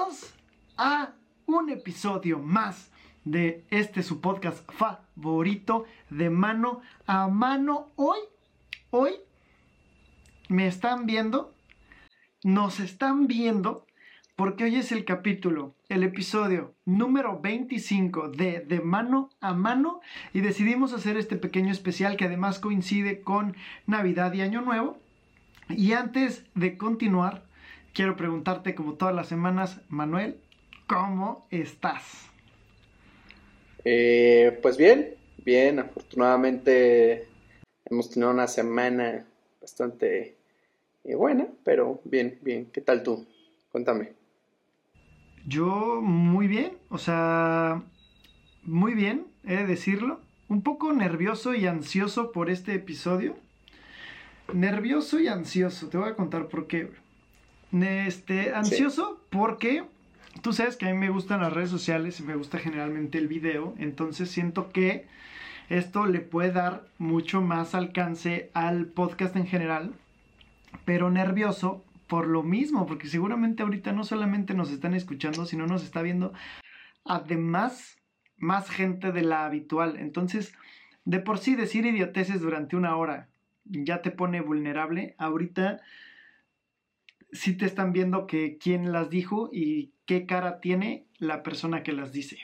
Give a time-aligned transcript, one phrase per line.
[0.00, 0.34] Bienvenidos
[0.78, 1.12] a
[1.46, 2.90] un episodio más
[3.24, 7.90] de este su podcast favorito de mano a mano.
[7.96, 8.18] Hoy,
[8.90, 9.12] hoy
[10.48, 11.54] me están viendo,
[12.42, 13.86] nos están viendo,
[14.36, 20.00] porque hoy es el capítulo, el episodio número 25 de De mano a mano
[20.32, 23.54] y decidimos hacer este pequeño especial que además coincide con
[23.86, 24.98] Navidad y Año Nuevo.
[25.68, 27.49] Y antes de continuar,
[27.94, 30.40] quiero preguntarte como todas las semanas, Manuel,
[30.86, 32.30] ¿cómo estás?
[33.84, 37.28] Eh, pues bien, bien, afortunadamente
[37.86, 39.24] hemos tenido una semana
[39.60, 40.36] bastante
[41.04, 42.66] eh, buena, pero bien, bien.
[42.66, 43.26] ¿Qué tal tú?
[43.72, 44.12] Cuéntame.
[45.46, 47.82] Yo muy bien, o sea,
[48.62, 50.20] muy bien, he de decirlo.
[50.48, 53.36] Un poco nervioso y ansioso por este episodio.
[54.52, 56.90] Nervioso y ansioso, te voy a contar por qué.
[57.72, 59.84] Este, ansioso porque
[60.42, 63.28] tú sabes que a mí me gustan las redes sociales y me gusta generalmente el
[63.28, 65.06] video, entonces siento que
[65.68, 69.92] esto le puede dar mucho más alcance al podcast en general,
[70.84, 75.84] pero nervioso por lo mismo, porque seguramente ahorita no solamente nos están escuchando, sino nos
[75.84, 76.32] está viendo
[77.04, 77.98] además
[78.36, 79.96] más gente de la habitual.
[79.96, 80.52] Entonces,
[81.04, 83.28] de por sí decir idioteces durante una hora
[83.64, 85.14] ya te pone vulnerable.
[85.18, 85.80] Ahorita
[87.32, 91.92] sí te están viendo que quién las dijo y qué cara tiene la persona que
[91.92, 92.38] las dice.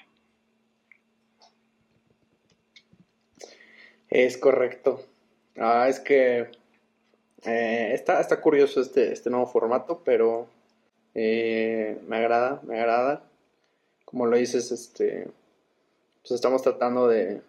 [4.08, 5.04] Es correcto.
[5.56, 6.50] Ah, es que
[7.44, 10.48] eh, está, está curioso este, este nuevo formato, pero
[11.14, 13.28] eh, me agrada, me agrada.
[14.04, 15.28] Como lo dices, este,
[16.20, 17.42] pues estamos tratando de,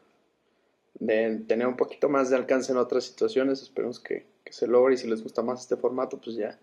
[1.00, 3.62] tener un poquito más de alcance en otras situaciones.
[3.62, 6.58] Esperemos que se logre y si les gusta más este formato, pues ya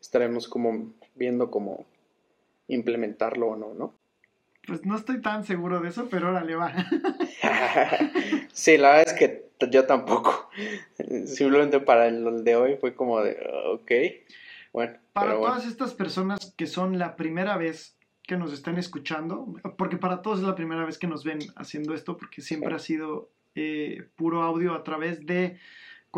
[0.00, 1.86] estaremos como viendo cómo
[2.68, 3.94] implementarlo o no, ¿no?
[4.66, 6.72] Pues no estoy tan seguro de eso, pero órale, va.
[8.52, 10.50] sí, la verdad es que yo tampoco.
[11.24, 13.38] Simplemente para el de hoy fue como de,
[13.72, 13.90] ok,
[14.72, 14.98] bueno.
[15.14, 20.20] Para todas estas personas que son la primera vez que nos están escuchando, porque para
[20.20, 24.06] todos es la primera vez que nos ven haciendo esto, porque siempre ha sido eh,
[24.16, 25.58] puro audio a través de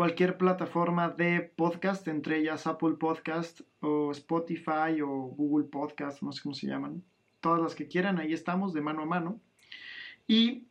[0.01, 6.41] cualquier plataforma de podcast, entre ellas Apple Podcast o Spotify o Google Podcast, no sé
[6.41, 7.03] cómo se llaman.
[7.39, 9.39] Todas las que quieran, ahí estamos de mano a mano.
[10.25, 10.63] Y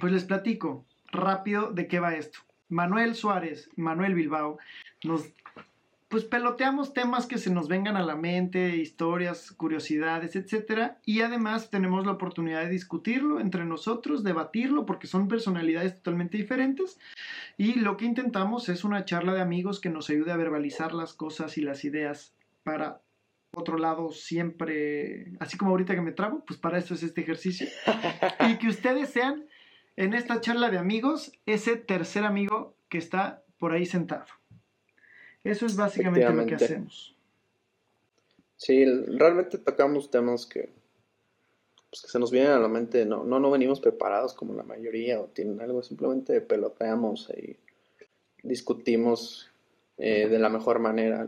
[0.00, 2.40] pues les platico rápido de qué va esto.
[2.68, 4.58] Manuel Suárez, Manuel Bilbao,
[5.04, 5.32] nos
[6.10, 10.94] pues peloteamos temas que se nos vengan a la mente, historias, curiosidades, etc.
[11.06, 16.98] Y además tenemos la oportunidad de discutirlo entre nosotros, debatirlo, porque son personalidades totalmente diferentes.
[17.56, 21.14] Y lo que intentamos es una charla de amigos que nos ayude a verbalizar las
[21.14, 22.34] cosas y las ideas
[22.64, 23.02] para
[23.54, 27.68] otro lado siempre, así como ahorita que me trabo, pues para eso es este ejercicio.
[28.50, 29.46] y que ustedes sean
[29.94, 34.39] en esta charla de amigos ese tercer amigo que está por ahí sentado.
[35.44, 37.14] Eso es básicamente lo que hacemos.
[38.56, 40.70] Sí, realmente tocamos temas que,
[41.88, 43.06] pues, que se nos vienen a la mente.
[43.06, 47.56] No, no, no venimos preparados como la mayoría o tienen algo, simplemente peloteamos y
[48.42, 49.50] discutimos
[49.96, 51.26] eh, de la mejor manera.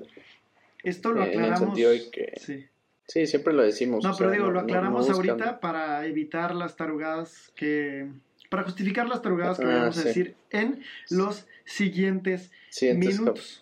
[0.83, 1.47] Esto lo aclaramos.
[1.47, 2.67] En el sentido de que, sí.
[3.07, 3.27] sí.
[3.27, 4.05] siempre lo decimos.
[4.05, 8.11] No, pero digo, lo aclaramos ahorita para evitar las tarugadas que.
[8.51, 12.51] Para justificar las tarugadas que ah, vamos a decir en los siguientes
[12.83, 13.62] minutos.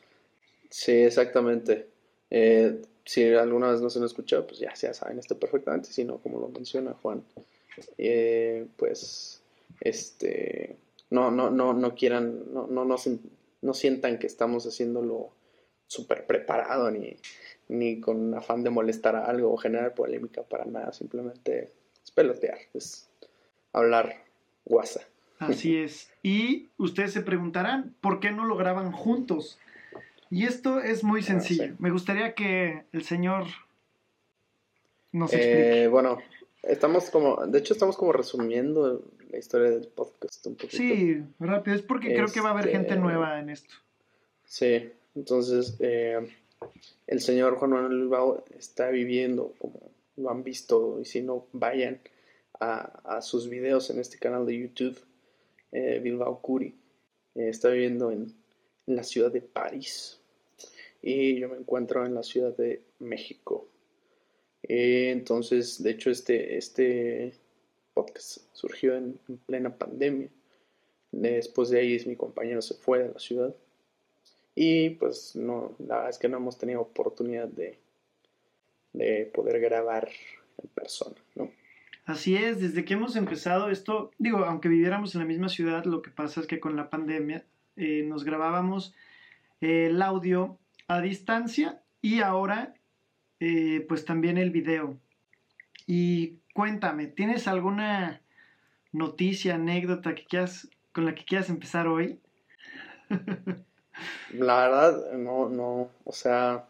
[0.70, 1.88] Sí, exactamente.
[2.30, 6.04] Eh, si alguna vez no se lo escuchado, pues ya, ya saben esto perfectamente, si
[6.04, 7.24] no, como lo menciona Juan,
[7.98, 9.42] eh, pues,
[9.80, 10.76] este,
[11.10, 15.30] no, no, no, no quieran, no, no, no, sientan que estamos haciéndolo
[15.88, 17.16] súper preparado, ni,
[17.68, 21.72] ni con afán de molestar a algo o generar polémica para nada, simplemente
[22.04, 23.08] es pelotear, es
[23.72, 24.24] hablar
[24.64, 25.00] guasa.
[25.40, 26.10] Así es.
[26.22, 29.58] Y ustedes se preguntarán, ¿por qué no lo graban juntos?
[30.30, 31.74] Y esto es muy sencillo.
[31.80, 33.46] Me gustaría que el señor
[35.10, 35.82] nos explique.
[35.82, 36.18] Eh, bueno,
[36.62, 40.76] estamos como, de hecho estamos como resumiendo la historia del podcast un poquito.
[40.76, 43.74] Sí, rápido, es porque creo que va a haber gente este, nueva en esto.
[44.44, 46.20] Sí, entonces eh,
[47.08, 49.80] el señor Juan Manuel Bilbao está viviendo, como
[50.16, 52.00] lo han visto, y si no, vayan
[52.60, 54.96] a, sus videos en este canal de YouTube,
[55.72, 56.76] eh, Bilbao Curi.
[57.34, 58.32] está viviendo en
[58.86, 60.19] la ciudad de París
[61.02, 63.68] y yo me encuentro en la Ciudad de México.
[64.62, 67.34] Eh, entonces, de hecho, este, este
[67.94, 70.28] podcast surgió en, plena pandemia.
[71.12, 73.54] Después de ahí mi compañero se fue de la ciudad.
[74.54, 77.78] Y pues no, la verdad es que no hemos tenido oportunidad de,
[78.92, 80.08] de poder grabar
[80.62, 81.50] en persona, ¿no?
[82.04, 86.02] Así es, desde que hemos empezado esto, digo, aunque viviéramos en la misma ciudad, lo
[86.02, 87.44] que pasa es que con la pandemia
[87.76, 88.94] eh, nos grabábamos
[89.60, 90.58] el audio
[90.90, 92.74] a distancia y ahora
[93.38, 94.98] eh, pues también el video.
[95.86, 98.20] Y cuéntame, ¿tienes alguna
[98.90, 102.18] noticia, anécdota que quieras, con la que quieras empezar hoy?
[104.34, 106.66] la verdad, no, no, o sea,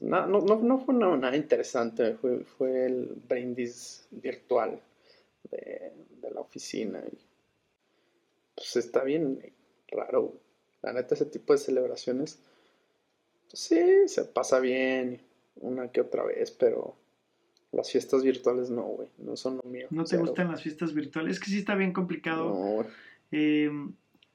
[0.00, 4.80] no, no, no fue nada, interesante, fue, fue el brindis virtual
[5.52, 5.92] de,
[6.34, 7.00] la oficina.
[7.12, 7.16] Y,
[8.56, 9.52] pues está bien
[9.86, 10.34] raro,
[10.82, 12.40] la neta, ese tipo de celebraciones,
[13.52, 15.20] sí, se pasa bien
[15.56, 16.96] una que otra vez, pero
[17.72, 19.86] las fiestas virtuales no, güey, no son lo mío.
[19.90, 21.36] ¿No te gustan las fiestas virtuales?
[21.36, 22.48] Es que sí está bien complicado.
[22.48, 22.86] No,
[23.32, 23.70] eh,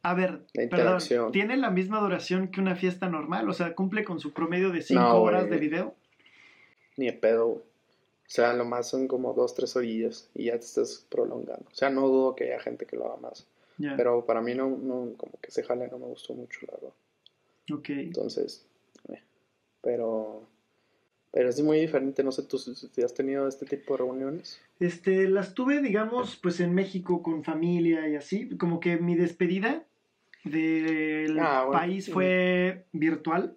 [0.03, 3.47] a ver, perdón, ¿tiene la misma duración que una fiesta normal?
[3.49, 5.95] O sea, ¿cumple con su promedio de 5 horas de video?
[6.97, 7.59] Ni de pedo, güey.
[7.59, 11.65] O sea, lo más son como 2, 3 orillas y ya te estás prolongando.
[11.69, 13.45] O sea, no dudo que haya gente que lo haga más.
[13.77, 16.93] Pero para mí no, no, como que se jale no me gustó mucho, la verdad.
[17.73, 17.89] Ok.
[17.89, 18.65] Entonces,
[19.81, 20.47] pero,
[21.31, 22.23] pero es muy diferente.
[22.23, 24.61] No sé, ¿tú si has tenido este tipo de reuniones?
[24.79, 28.57] Este, las tuve, digamos, pues en México con familia y así.
[28.57, 29.85] Como que mi despedida
[30.43, 33.55] del ah, país fue virtual.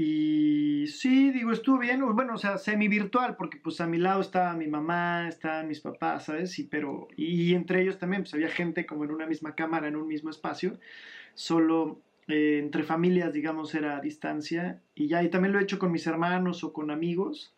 [0.00, 4.20] Y sí, digo, estuvo bien, bueno, o sea, semi virtual, porque pues a mi lado
[4.20, 6.56] estaba mi mamá, estaban mis papás, ¿sabes?
[6.60, 9.96] Y, pero, y entre ellos también, pues había gente como en una misma cámara, en
[9.96, 10.78] un mismo espacio,
[11.34, 14.82] solo eh, entre familias, digamos, era a distancia.
[14.94, 17.54] Y ya, y también lo he hecho con mis hermanos o con amigos.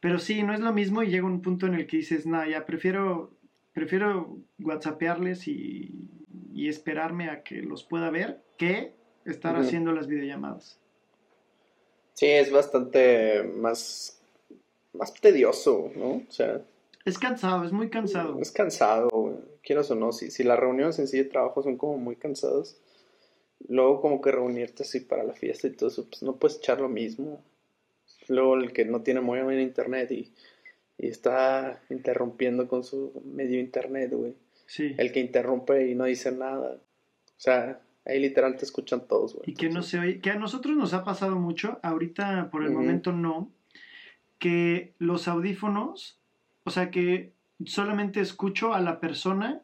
[0.00, 2.46] Pero sí, no es lo mismo y llega un punto en el que dices, no,
[2.46, 3.30] ya prefiero,
[3.72, 6.04] prefiero whatsappearles y
[6.54, 8.94] y esperarme a que los pueda ver que
[9.24, 10.78] estar haciendo las videollamadas.
[12.14, 14.22] Sí, es bastante más,
[14.92, 16.22] más tedioso, ¿no?
[16.28, 16.62] O sea...
[17.04, 18.38] Es cansado, es muy cansado.
[18.40, 19.08] Es cansado,
[19.62, 20.12] quieras o no.
[20.12, 22.80] Si, si las reuniones en sí de trabajo son como muy cansadas,
[23.68, 26.80] luego como que reunirte así para la fiesta y todo eso, pues no puedes echar
[26.80, 27.42] lo mismo.
[28.28, 30.32] Luego el que no tiene muy buen internet y,
[30.98, 34.34] y está interrumpiendo con su medio internet, güey.
[34.78, 36.76] El que interrumpe y no dice nada.
[36.76, 39.50] O sea, ahí literal te escuchan todos, güey.
[39.50, 42.70] Y que no se oye, que a nosotros nos ha pasado mucho, ahorita por el
[42.70, 43.50] momento no,
[44.38, 46.18] que los audífonos,
[46.64, 47.32] o sea, que
[47.64, 49.62] solamente escucho a la persona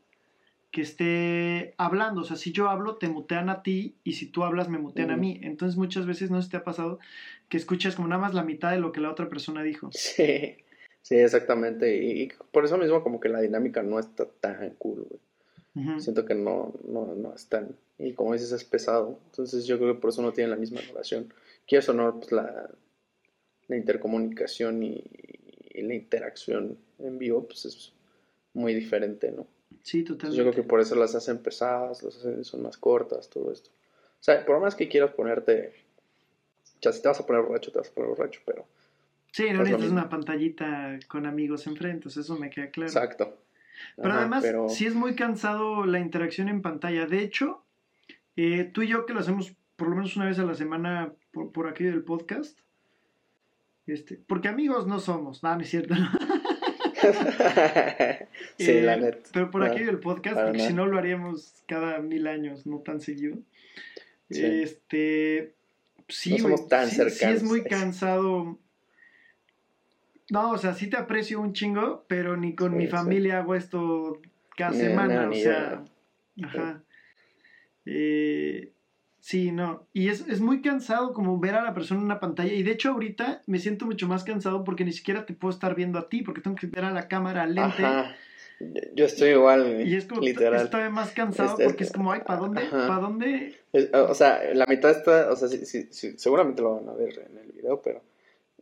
[0.71, 2.23] que esté hablando.
[2.23, 5.11] O sea, si yo hablo, te mutean a ti y si tú hablas, me mutean
[5.11, 5.41] a mí.
[5.43, 6.99] Entonces muchas veces no se te ha pasado
[7.49, 9.91] que escuchas como nada más la mitad de lo que la otra persona dijo.
[9.93, 10.57] Sí.
[11.03, 11.97] Sí, exactamente.
[11.97, 15.21] Y, por eso mismo como que la dinámica no está tan cool, güey.
[15.99, 17.77] Siento que no, no, no es tan...
[17.97, 19.19] Y como dices, es pesado.
[19.27, 21.33] Entonces yo creo que por eso no tienen la misma relación.
[21.67, 22.69] Quieres o no, pues la,
[23.69, 25.05] la intercomunicación y,
[25.75, 27.93] la interacción en vivo, pues es
[28.53, 29.47] muy diferente, ¿no?
[29.83, 30.37] Sí, totalmente.
[30.37, 33.71] yo creo que por eso las hacen pesadas, las hacen, son más cortas, todo esto.
[33.71, 35.75] O sea, por más que quieras ponerte...
[36.83, 38.67] Ya si te vas a poner borracho, te vas a poner borracho, pero
[39.33, 42.89] Sí, no necesitas una pantallita con amigos enfrente, eso me queda claro.
[42.89, 43.39] Exacto.
[43.97, 47.07] Pero además, sí es muy cansado la interacción en pantalla.
[47.07, 47.65] De hecho,
[48.37, 51.13] eh, tú y yo que lo hacemos por lo menos una vez a la semana
[51.33, 52.59] por, aquí del podcast,
[53.87, 55.95] este, porque amigos no somos, no, no es cierto.
[58.59, 59.31] sí, la eh, neta.
[59.33, 63.01] Pero por aquí del podcast, porque si no lo haríamos cada mil años, no tan
[63.01, 63.37] seguido.
[64.29, 65.55] Este,
[66.09, 67.19] sí, no somos tan cercanos.
[67.19, 68.59] Sí es muy cansado
[70.31, 74.21] no, o sea, sí te aprecio un chingo, pero ni con mi familia hago esto
[74.57, 75.85] cada semana, o sea,
[76.43, 76.83] ajá.
[77.85, 78.73] Eh,
[79.19, 82.53] sí, no, y es, es, muy cansado como ver a la persona en una pantalla,
[82.53, 85.75] y de hecho ahorita me siento mucho más cansado porque ni siquiera te puedo estar
[85.75, 87.85] viendo a ti, porque tengo que ver a la cámara al lente.
[87.85, 88.15] Ajá.
[88.95, 90.65] Yo estoy igual, y es como literal.
[90.65, 92.63] estoy más cansado porque es como, ay, ¿para dónde?
[92.71, 93.55] ¿Para dónde?
[93.93, 97.27] o sea, la mitad está, o sea, sí, sí, sí, seguramente lo van a ver
[97.31, 98.03] en el video, pero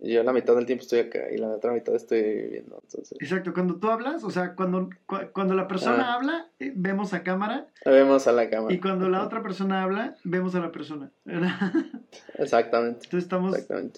[0.01, 2.81] yo la mitad del tiempo estoy acá y la otra mitad estoy viendo.
[2.83, 3.19] Entonces...
[3.21, 4.91] Exacto, cuando tú hablas, o sea, cuando,
[5.33, 6.15] cuando la persona ah.
[6.15, 7.67] habla, eh, vemos a cámara.
[7.85, 8.73] Vemos a la cámara.
[8.73, 11.11] Y cuando la otra persona habla, vemos a la persona.
[12.35, 13.01] Exactamente.
[13.05, 13.57] Entonces estamos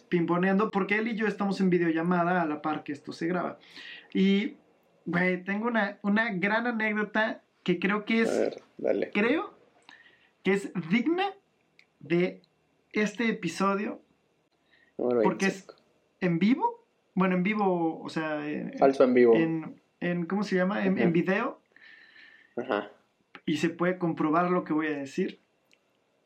[0.09, 3.59] pimponeando, porque él y yo estamos en videollamada a la par que esto se graba.
[4.14, 4.57] Y,
[5.04, 8.30] güey, tengo una, una gran anécdota que creo que es.
[8.30, 9.11] A ver, dale.
[9.11, 9.54] Creo
[10.42, 11.33] que es digna
[12.00, 12.42] de
[12.92, 14.00] este episodio.
[14.97, 15.66] porque es
[16.21, 16.85] en vivo.
[17.14, 18.42] Bueno, en vivo, o sea.
[18.78, 19.35] Falso en vivo.
[19.35, 20.85] En, ¿Cómo se llama?
[20.85, 21.61] En, video.
[22.57, 22.90] Ajá.
[23.47, 25.40] Y se puede comprobar lo que voy a decir.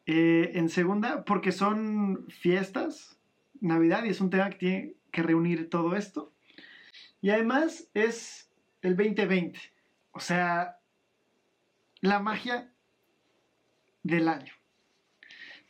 [0.06, 3.18] Eh, en segunda, porque son fiestas
[3.60, 6.32] Navidad y es un tema que tiene que reunir todo esto.
[7.22, 8.43] Y además es
[8.84, 9.58] el 2020.
[10.12, 10.78] O sea,
[12.00, 12.70] la magia
[14.02, 14.52] del año.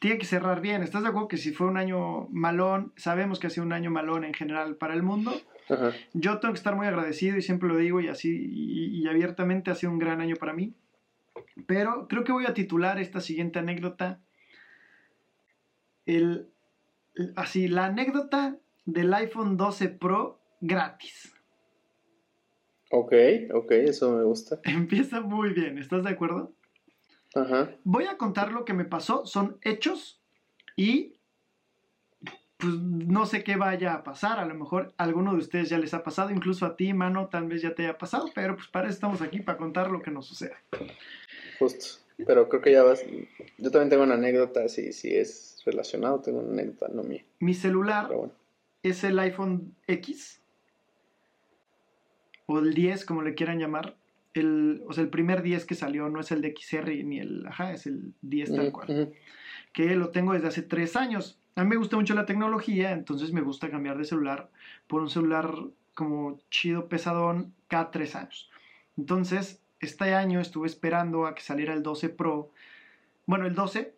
[0.00, 0.82] Tiene que cerrar bien.
[0.82, 3.90] ¿Estás de acuerdo que si fue un año malón, sabemos que ha sido un año
[3.90, 5.32] malón en general para el mundo?
[6.12, 9.74] Yo tengo que estar muy agradecido y siempre lo digo y así y, abiertamente ha
[9.74, 10.74] sido un gran año para mí.
[11.66, 14.20] Pero creo que voy a titular esta siguiente anécdota
[16.04, 16.50] el,
[17.36, 21.33] así la anécdota del iPhone 12 Pro gratis.
[22.96, 23.12] Ok,
[23.52, 24.60] ok, eso me gusta.
[24.64, 26.52] Empieza muy bien, ¿estás de acuerdo?
[27.34, 27.72] Ajá.
[27.82, 30.22] Voy a contar lo que me pasó, son hechos
[30.76, 31.18] y
[32.56, 35.78] pues no sé qué vaya a pasar, a lo mejor a alguno de ustedes ya
[35.78, 38.68] les ha pasado, incluso a ti, mano, tal vez ya te haya pasado, pero pues
[38.68, 40.56] para eso estamos aquí, para contar lo que nos suceda.
[41.58, 43.04] Justo, pero creo que ya vas,
[43.58, 47.24] yo también tengo una anécdota, si, si es relacionado, tengo una anécdota, no mía.
[47.40, 48.08] Mi celular
[48.84, 50.40] es el iPhone X,
[52.46, 53.96] o el 10, como le quieran llamar.
[54.34, 57.46] El, o sea, el primer 10 que salió no es el de XR ni el,
[57.46, 59.12] ajá, es el 10 tal cual.
[59.72, 61.38] Que lo tengo desde hace 3 años.
[61.56, 64.50] A mí me gusta mucho la tecnología, entonces me gusta cambiar de celular
[64.88, 65.54] por un celular
[65.94, 68.50] como chido, pesadón, cada 3 años.
[68.96, 72.50] Entonces, este año estuve esperando a que saliera el 12 Pro.
[73.26, 73.94] Bueno, el 12,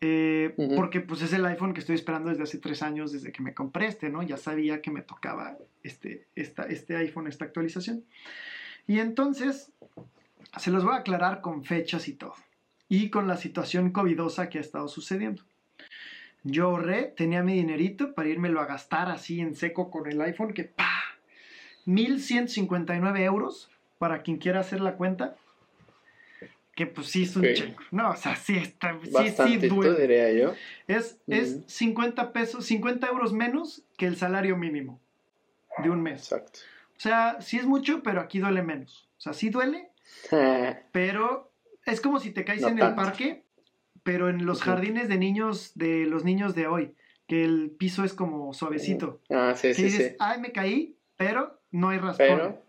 [0.00, 3.42] eh, porque pues es el iPhone que estoy esperando desde hace tres años, desde que
[3.42, 4.22] me compré este, ¿no?
[4.22, 8.04] Ya sabía que me tocaba este, esta, este iPhone, esta actualización.
[8.86, 9.72] Y entonces,
[10.56, 12.34] se los voy a aclarar con fechas y todo.
[12.88, 15.42] Y con la situación covidosa que ha estado sucediendo.
[16.44, 20.54] Yo ahorré, tenía mi dinerito para írmelo a gastar así en seco con el iPhone,
[20.54, 20.92] que pa,
[21.86, 25.36] 1159 euros, para quien quiera hacer la cuenta
[26.78, 27.82] que pues sí es un checo.
[27.90, 30.00] No, o sea, sí está, sí, sí duele.
[30.00, 30.54] diría yo.
[30.86, 35.00] Es, es 50 pesos, 50 euros menos que el salario mínimo
[35.82, 36.22] de un mes.
[36.22, 36.60] Exacto.
[36.96, 39.08] O sea, sí es mucho, pero aquí duele menos.
[39.18, 39.90] O sea, sí duele,
[40.92, 41.50] pero
[41.84, 43.42] es como si te caes en el parque,
[44.04, 46.94] pero en los jardines de niños, de los niños de hoy,
[47.26, 49.20] que el piso es como suavecito.
[49.30, 52.28] Ah, sí, sí, dices, ay, me caí, pero no hay raspón.
[52.28, 52.62] Pero,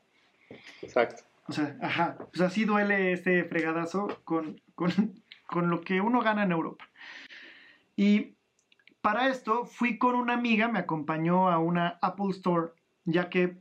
[0.81, 1.28] exacto.
[1.49, 4.61] O sea, ajá, pues así duele este fregadazo con,
[5.55, 6.87] lo que uno gana en Europa.
[7.95, 8.35] Y
[9.01, 12.73] para esto fui con una amiga, me acompañó a una Apple Store,
[13.05, 13.57] ya que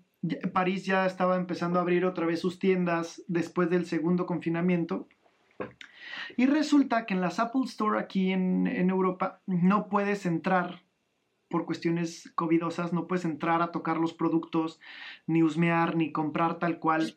[0.52, 5.08] París ya estaba empezando a abrir otra vez sus tiendas después del segundo confinamiento.
[6.36, 10.82] Y resulta que en las Apple Store aquí en, en Europa no puedes entrar
[11.48, 14.78] por cuestiones covidosas, no puedes entrar a tocar los productos,
[15.26, 17.16] ni husmear, ni comprar tal cual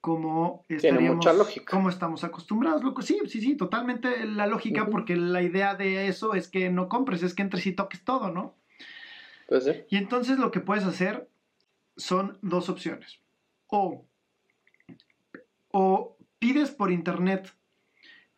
[0.00, 1.26] como estaríamos,
[1.68, 2.82] como estamos acostumbrados.
[3.04, 7.22] Sí, sí, sí, totalmente la lógica, porque la idea de eso es que no compres,
[7.22, 8.56] es que entres y toques todo, ¿no?
[9.46, 11.28] Pues Y entonces lo que puedes hacer
[11.96, 13.20] son dos opciones.
[13.66, 14.06] O,
[15.70, 17.54] o pides por internet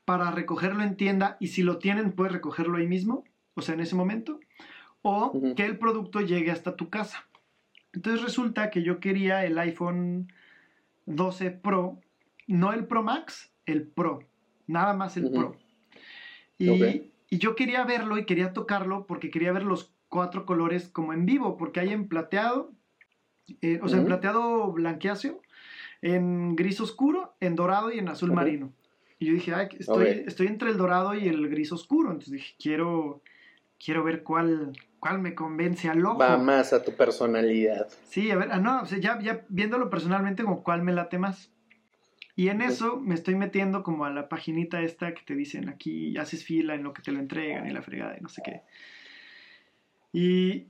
[0.04, 3.81] para recogerlo en tienda y si lo tienen puedes recogerlo ahí mismo, o sea, en
[3.81, 4.40] ese momento,
[5.02, 7.26] o que el producto llegue hasta tu casa.
[7.92, 10.33] Entonces resulta que yo quería el iPhone
[11.06, 12.00] 12 Pro,
[12.47, 14.21] no el Pro Max, el Pro,
[14.66, 15.56] nada más el Pro.
[16.59, 21.25] Y, yo quería verlo y quería tocarlo porque quería ver los cuatro colores como en
[21.25, 22.73] vivo, porque hay en plateado,
[23.62, 25.40] eh, o sea, en plateado blanqueáceo,
[26.02, 28.75] en gris oscuro, en dorado y en azul marino.
[29.18, 33.23] Y yo dije, estoy, estoy entre el dorado y el gris oscuro, entonces dije, quiero,
[33.82, 36.18] quiero ver cuál, cuál me convence al ojo.
[36.18, 37.88] Va más a tu personalidad.
[38.09, 41.18] Sí, a ver, ah, no, o sea, ya, ya viéndolo personalmente, como cuál me late
[41.18, 41.50] más.
[42.37, 46.16] Y en eso me estoy metiendo como a la paginita esta que te dicen aquí
[46.18, 48.62] haces fila en lo que te lo entregan y la fregada y no sé qué.
[50.12, 50.68] Y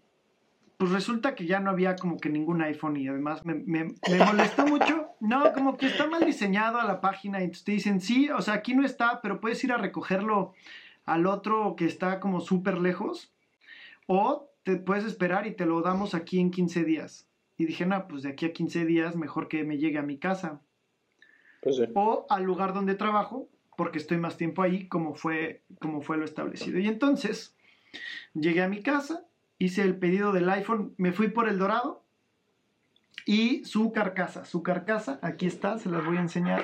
[0.78, 4.18] pues resulta que ya no había como que ningún iPhone y además me, me, me
[4.24, 5.08] molestó mucho.
[5.20, 8.54] No, como que está mal diseñado a la página y te dicen, sí, o sea,
[8.54, 10.52] aquí no está, pero puedes ir a recogerlo
[11.04, 13.31] al otro que está como súper lejos.
[14.14, 17.26] O te puedes esperar y te lo damos aquí en 15 días.
[17.56, 20.18] Y dije, no, pues de aquí a 15 días mejor que me llegue a mi
[20.18, 20.60] casa.
[21.62, 26.18] Pues o al lugar donde trabajo, porque estoy más tiempo ahí, como fue, como fue
[26.18, 26.78] lo establecido.
[26.78, 27.56] Y entonces,
[28.34, 29.24] llegué a mi casa,
[29.58, 32.04] hice el pedido del iPhone, me fui por el dorado
[33.24, 34.44] y su carcasa.
[34.44, 36.62] Su carcasa, aquí está, se las voy a enseñar,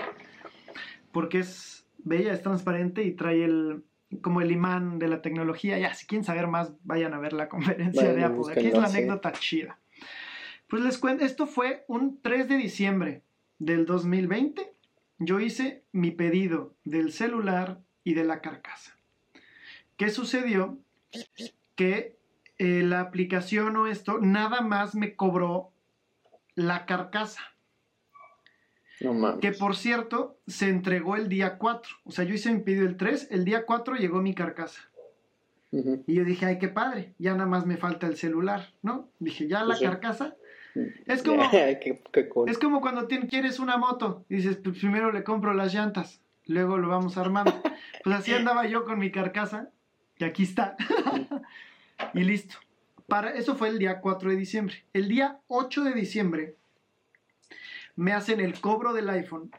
[1.12, 3.84] porque es bella, es transparente y trae el,
[4.22, 5.78] como el imán de la tecnología.
[5.78, 8.52] Ya, si quieren saber más, vayan a ver la conferencia de Apple.
[8.52, 9.78] Aquí es la anécdota chida.
[10.68, 13.22] Pues les cuento, esto fue un 3 de diciembre
[13.58, 14.72] del 2020.
[15.18, 18.96] Yo hice mi pedido del celular y de la carcasa.
[19.96, 20.78] ¿Qué sucedió?
[21.74, 22.16] Que
[22.58, 25.72] eh, la aplicación o esto nada más me cobró
[26.54, 27.42] la carcasa.
[29.00, 29.38] No.
[29.38, 31.96] Que por cierto, se entregó el día 4.
[32.04, 34.82] O sea, yo hice mi pedido el 3, el día 4 llegó mi carcasa.
[35.70, 36.02] Ujú.
[36.06, 39.08] Y yo dije, ay, qué padre, ya nada más me falta el celular, ¿no?
[39.18, 39.84] Dije, ya la sí.
[39.84, 40.34] carcasa.
[41.06, 42.48] Es como, qué, qué cool.
[42.48, 44.24] es como cuando tien- quieres una moto.
[44.28, 47.52] Dices, pues primero le compro las llantas, luego lo vamos armando.
[48.04, 49.70] Pues así andaba yo con mi carcasa,
[50.18, 50.76] y aquí está.
[52.14, 52.56] y listo.
[53.06, 54.84] Para, eso fue el día 4 de diciembre.
[54.92, 56.56] El día 8 de diciembre
[57.98, 59.50] me hacen el cobro del iPhone,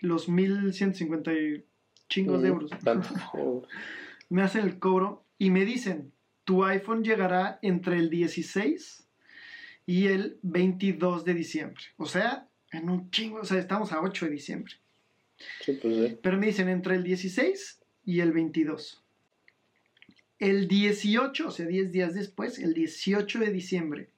[0.00, 1.64] los 1150 y
[2.08, 2.70] chingos de Ujú, euros.
[4.28, 6.12] me hacen el cobro y me dicen,
[6.44, 9.08] tu iPhone llegará entre el 16
[9.86, 11.82] y el 22 de diciembre.
[11.96, 14.74] O sea, en un chingo, o sea, estamos a 8 de diciembre.
[15.60, 16.18] Sí, pues sí.
[16.22, 19.02] Pero me dicen entre el 16 y el 22.
[20.38, 24.10] El 18, o sea, 10 días después, el 18 de diciembre,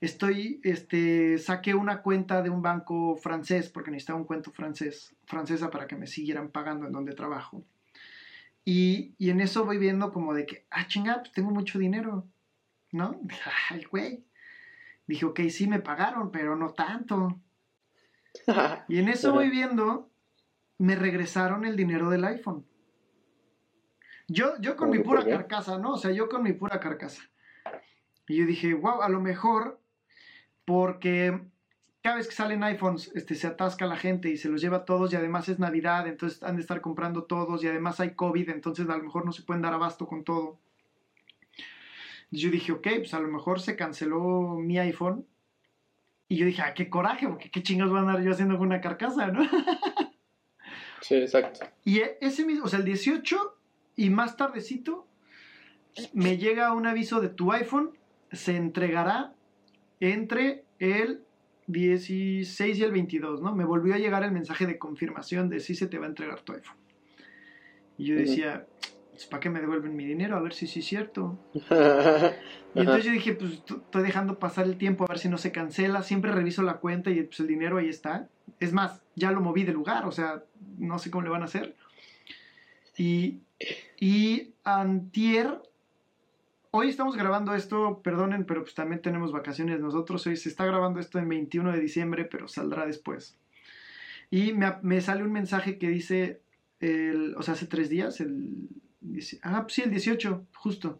[0.00, 5.70] estoy, este, saqué una cuenta de un banco francés, porque necesitaba un cuento francés, francesa
[5.70, 7.64] para que me siguieran pagando en donde trabajo.
[8.64, 12.26] Y, y en eso voy viendo como de que, ah, chinga, pues tengo mucho dinero,
[12.92, 13.20] ¿no?
[13.70, 14.24] Ay, güey.
[15.06, 17.40] Dije, ok, sí me pagaron, pero no tanto.
[18.88, 20.08] Y en eso voy viendo,
[20.78, 22.64] me regresaron el dinero del iPhone.
[24.28, 25.94] Yo, yo con ¿Cómo mi pura carcasa, ¿no?
[25.94, 27.22] O sea, yo con mi pura carcasa.
[28.28, 29.80] Y yo dije, wow, a lo mejor
[30.70, 31.36] porque
[32.00, 35.12] cada vez que salen iPhones, este, se atasca la gente y se los lleva todos
[35.12, 38.88] y además es Navidad, entonces han de estar comprando todos y además hay COVID, entonces
[38.88, 40.60] a lo mejor no se pueden dar abasto con todo.
[42.30, 45.26] Yo dije, ok, pues a lo mejor se canceló mi iPhone.
[46.28, 48.68] Y yo dije, ah, qué coraje, porque qué chingados voy a andar yo haciendo con
[48.68, 49.40] una carcasa, ¿no?
[51.00, 51.66] Sí, exacto.
[51.82, 53.58] Y e- ese mismo, o sea, el 18
[53.96, 55.08] y más tardecito,
[56.12, 57.98] me llega un aviso de tu iPhone,
[58.30, 59.34] se entregará
[60.00, 61.22] entre el
[61.66, 63.54] 16 y el 22, ¿no?
[63.54, 66.40] Me volvió a llegar el mensaje de confirmación de si se te va a entregar
[66.40, 66.76] tu iPhone.
[67.98, 68.66] Y yo decía,
[69.10, 70.36] pues, ¿para qué me devuelven mi dinero?
[70.36, 71.38] A ver si sí es cierto.
[72.72, 75.50] Y entonces yo dije, pues estoy dejando pasar el tiempo a ver si no se
[75.50, 76.04] cancela.
[76.04, 78.28] Siempre reviso la cuenta y pues el dinero ahí está.
[78.60, 80.44] Es más, ya lo moví de lugar, o sea,
[80.78, 81.74] no sé cómo le van a hacer.
[82.96, 83.40] Y,
[83.98, 85.60] y antier,
[86.72, 90.26] hoy estamos grabando esto, perdonen, pero pues también tenemos vacaciones nosotros.
[90.26, 93.38] Hoy se está grabando esto en 21 de diciembre, pero saldrá después.
[94.30, 96.40] Y me, me sale un mensaje que dice,
[96.80, 98.68] el, o sea, hace tres días, el,
[99.00, 100.98] dice- ah, pues sí, el 18, justo.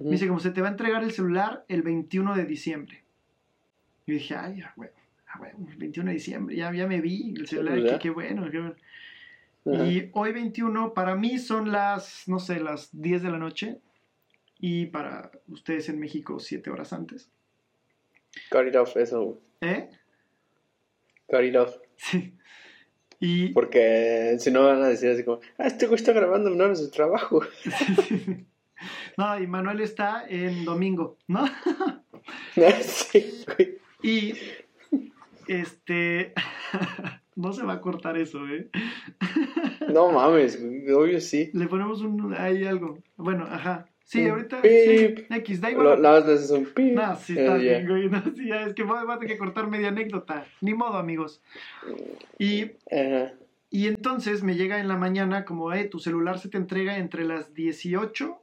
[0.00, 3.04] Me dice, como se te va a entregar el celular el 21 de diciembre.
[4.06, 4.92] Y dije, ay, ah, bueno,
[5.28, 8.50] ah, bueno, el 21 de diciembre, ya, ya me vi el celular, qué, qué bueno,
[8.50, 8.74] qué bueno.
[9.86, 13.78] Y hoy 21, para mí son las, no sé, las 10 de la noche.
[14.66, 17.30] Y para ustedes en México, 7 horas antes.
[18.50, 19.38] Cut it off, eso.
[19.60, 19.90] ¿Eh?
[21.28, 21.76] Cut it off.
[21.96, 22.32] Sí.
[23.20, 26.58] Y, Porque si no van a decir así como, ah, este güey está grabando en
[26.58, 27.42] horas de trabajo.
[29.18, 31.44] no, y Manuel está en domingo, ¿no?
[32.80, 33.78] sí, güey.
[34.02, 34.32] Y
[35.46, 36.32] este
[37.36, 38.70] no se va a cortar eso, ¿eh?
[39.92, 41.50] No mames, obvio sí.
[41.52, 42.98] Le ponemos un ahí algo.
[43.18, 43.90] Bueno, ajá.
[44.04, 44.70] Sí, ahorita pip.
[44.70, 46.00] sí, X, da igual.
[46.02, 46.92] Le haces un pi.
[46.92, 47.78] No, sí está Eh, ya.
[47.78, 48.08] bien, güey.
[48.10, 50.46] No, sí, ya, es que voy, a tener que cortar media anécdota.
[50.60, 51.42] Ni modo, amigos.
[52.38, 52.72] Y,
[53.70, 57.24] y entonces me llega en la mañana como, eh, tu celular se te entrega entre
[57.24, 58.40] las 18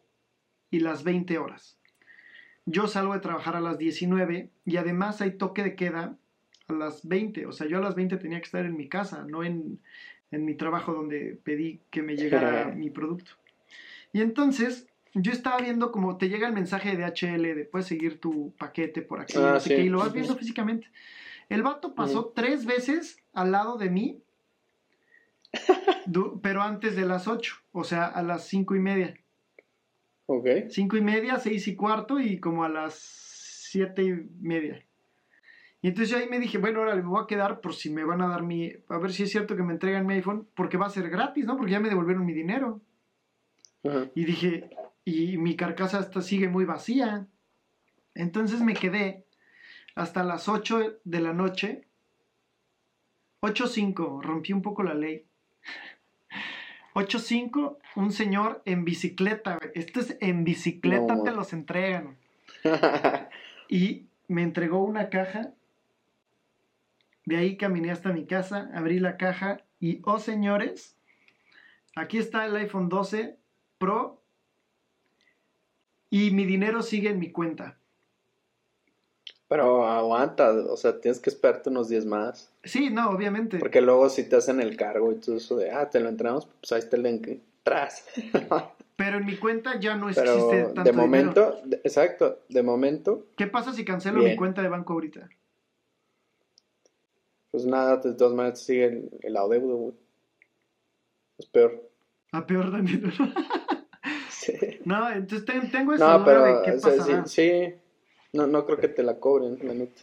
[0.71, 1.78] y las 20 horas.
[2.65, 6.15] Yo salgo de trabajar a las 19 y además hay toque de queda
[6.67, 7.45] a las 20.
[7.45, 9.80] O sea, yo a las 20 tenía que estar en mi casa, no en,
[10.32, 13.32] en mi trabajo donde pedí que me llegara mi producto.
[14.13, 18.19] Y entonces yo estaba viendo como te llega el mensaje de HL de puedes seguir
[18.19, 19.76] tu paquete por aquí, Ah, no sé sí.
[19.76, 20.88] qué, y lo vas viendo físicamente.
[21.50, 24.24] El vato pasó tres veces al lado de mí,
[26.41, 29.17] pero antes de las 8, o sea, a las cinco y media.
[30.28, 30.47] Ok.
[30.69, 34.86] Cinco y media, seis y cuarto y como a las siete y media.
[35.82, 38.04] Y entonces yo ahí me dije, bueno, ahora me voy a quedar por si me
[38.06, 38.71] van a dar mi...
[38.88, 41.45] A ver si es cierto que me entregan mi iPhone, porque va a ser gratis,
[41.45, 41.58] ¿no?
[41.58, 42.80] Porque ya me devolvieron mi dinero.
[43.84, 44.06] Ajá.
[44.13, 44.69] Y dije,
[45.06, 47.28] y mi carcasa hasta sigue muy vacía.
[48.14, 49.26] Entonces me quedé
[49.96, 51.88] hasta las 8 de la noche.
[53.42, 55.26] 8.5, rompí un poco la ley.
[56.94, 59.60] 8.5, un señor en bicicleta.
[59.74, 61.24] Esto es en bicicleta No.
[61.24, 62.18] te los entregan.
[63.70, 65.54] Y me entregó una caja.
[67.26, 70.98] De ahí caminé hasta mi casa, abrí la caja y, oh señores,
[71.96, 73.38] aquí está el iPhone 12
[73.78, 74.20] Pro
[76.12, 77.78] y mi dinero sigue en mi cuenta.
[79.47, 82.54] Pero aguanta, o sea, tienes que esperarte unos días más.
[82.63, 83.58] Sí, no, obviamente.
[83.58, 86.47] Porque luego si te hacen el cargo y todo eso de, ah, te lo entregamos,
[86.60, 87.28] pues ahí está el link.
[88.95, 93.47] Pero en mi cuenta ya no Pero existe tanto de momento, exacto, de momento, ¿Qué
[93.47, 94.32] pasa si cancelo Bien.
[94.32, 95.30] mi cuenta de banco ahorita?
[97.52, 99.93] pues nada, de todas maneras sigue el, el adeudo, güey.
[101.38, 101.89] Es peor.
[102.32, 103.12] A peor de dinero.
[104.41, 104.54] Sí.
[104.86, 107.25] no, entonces ten- tengo esa No, duda pero de qué o sea, pasará.
[107.27, 107.75] sí, sí.
[108.34, 110.01] No, no creo que te la cobren, la neta.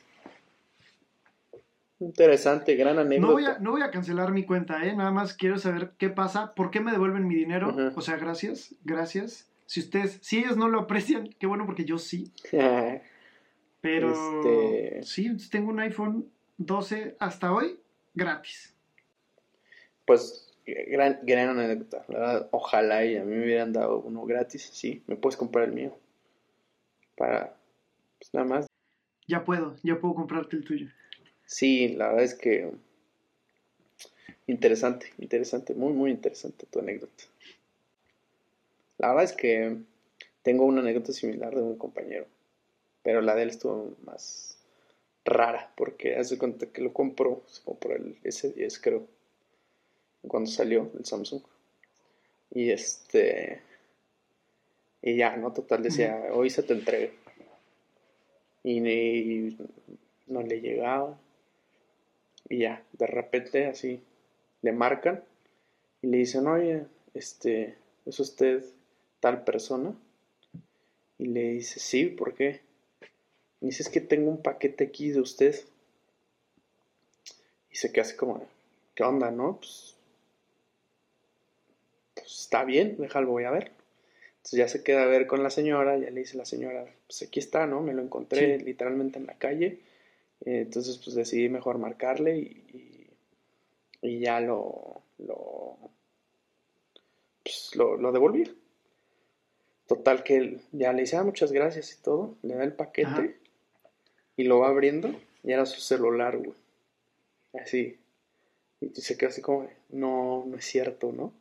[2.00, 3.26] Interesante, gran anécdota.
[3.26, 4.94] No voy, a, no voy a cancelar mi cuenta, ¿eh?
[4.94, 7.74] Nada más quiero saber qué pasa, por qué me devuelven mi dinero.
[7.96, 9.48] O sea, gracias, gracias.
[9.66, 12.30] Si ustedes, si ellos no lo aprecian, qué bueno porque yo sí.
[13.80, 17.78] Pero Este- sí, tengo un iPhone 12 hasta hoy
[18.14, 18.74] gratis.
[20.06, 20.47] Pues,
[20.88, 22.04] gran, gran anécdota.
[22.08, 24.68] La verdad, ojalá y a mí me hubieran dado uno gratis.
[24.72, 25.96] Sí, me puedes comprar el mío.
[27.16, 27.56] Para,
[28.18, 28.66] pues nada más.
[29.26, 30.88] Ya puedo, ya puedo comprarte el tuyo.
[31.44, 32.70] Sí, la verdad es que
[34.46, 37.24] interesante, interesante, muy, muy interesante tu anécdota.
[38.98, 39.76] La verdad es que
[40.42, 42.26] tengo una anécdota similar de un compañero,
[43.02, 44.58] pero la de él estuvo más
[45.24, 49.06] rara, porque hace cuenta que lo compró, se compró el S10 creo,
[50.26, 51.42] cuando salió el Samsung.
[52.50, 53.60] Y este,
[55.02, 55.52] y ya, ¿no?
[55.52, 57.12] Total decía, hoy se te entrega.
[58.64, 59.58] Y, y
[60.26, 61.18] no le llegaba.
[62.48, 64.02] Y ya, de repente así
[64.62, 65.22] le marcan
[66.02, 67.76] y le dicen, oye, este,
[68.06, 68.64] ¿es usted
[69.20, 69.94] tal persona?
[71.18, 72.60] Y le dice, sí, ¿por qué?
[73.60, 75.56] Y dice, es que tengo un paquete aquí de usted.
[77.70, 78.46] Y se queda así como,
[78.94, 79.56] ¿qué onda, no?
[79.56, 79.96] Pues, pues
[82.30, 83.72] está bien, déjalo, voy a ver.
[84.36, 87.22] Entonces ya se queda a ver con la señora, ya le dice la señora, pues
[87.22, 87.80] aquí está, ¿no?
[87.82, 88.64] Me lo encontré Sí.
[88.64, 89.80] literalmente en la calle.
[90.44, 93.10] Eh, Entonces, pues decidí mejor marcarle y,
[94.02, 95.76] y, y ya lo, lo,
[97.42, 98.44] pues, lo, lo devolví.
[99.86, 103.08] Total que él ya le dice, ah, muchas gracias y todo, le da el paquete
[103.08, 103.28] Ajá.
[104.36, 105.10] y lo va abriendo
[105.42, 106.52] y era su celular, güey.
[107.54, 107.98] Así.
[108.80, 111.32] Y se queda así como, no, no es cierto, ¿no?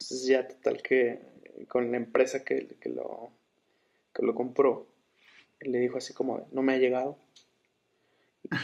[0.00, 1.20] Entonces ya total que
[1.68, 3.30] con la empresa que, que lo,
[4.12, 4.86] que lo compró,
[5.60, 7.16] le dijo así como, no me ha llegado.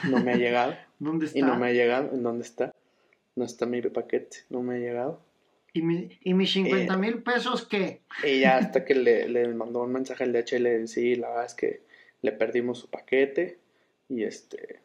[0.09, 0.77] No me ha llegado.
[0.99, 1.38] ¿Dónde está?
[1.38, 2.11] Y no me ha llegado.
[2.12, 2.75] ¿En dónde está?
[3.37, 4.38] No está mi paquete.
[4.51, 5.23] No me ha llegado.
[5.73, 8.01] ¿Y, mi- y mis 50 Eh, mil pesos qué?
[8.25, 11.55] Y ya hasta que le, le mandó un mensaje al DHL, sí, la verdad es
[11.55, 11.83] que
[12.23, 13.59] le perdimos su paquete
[14.09, 14.81] y este,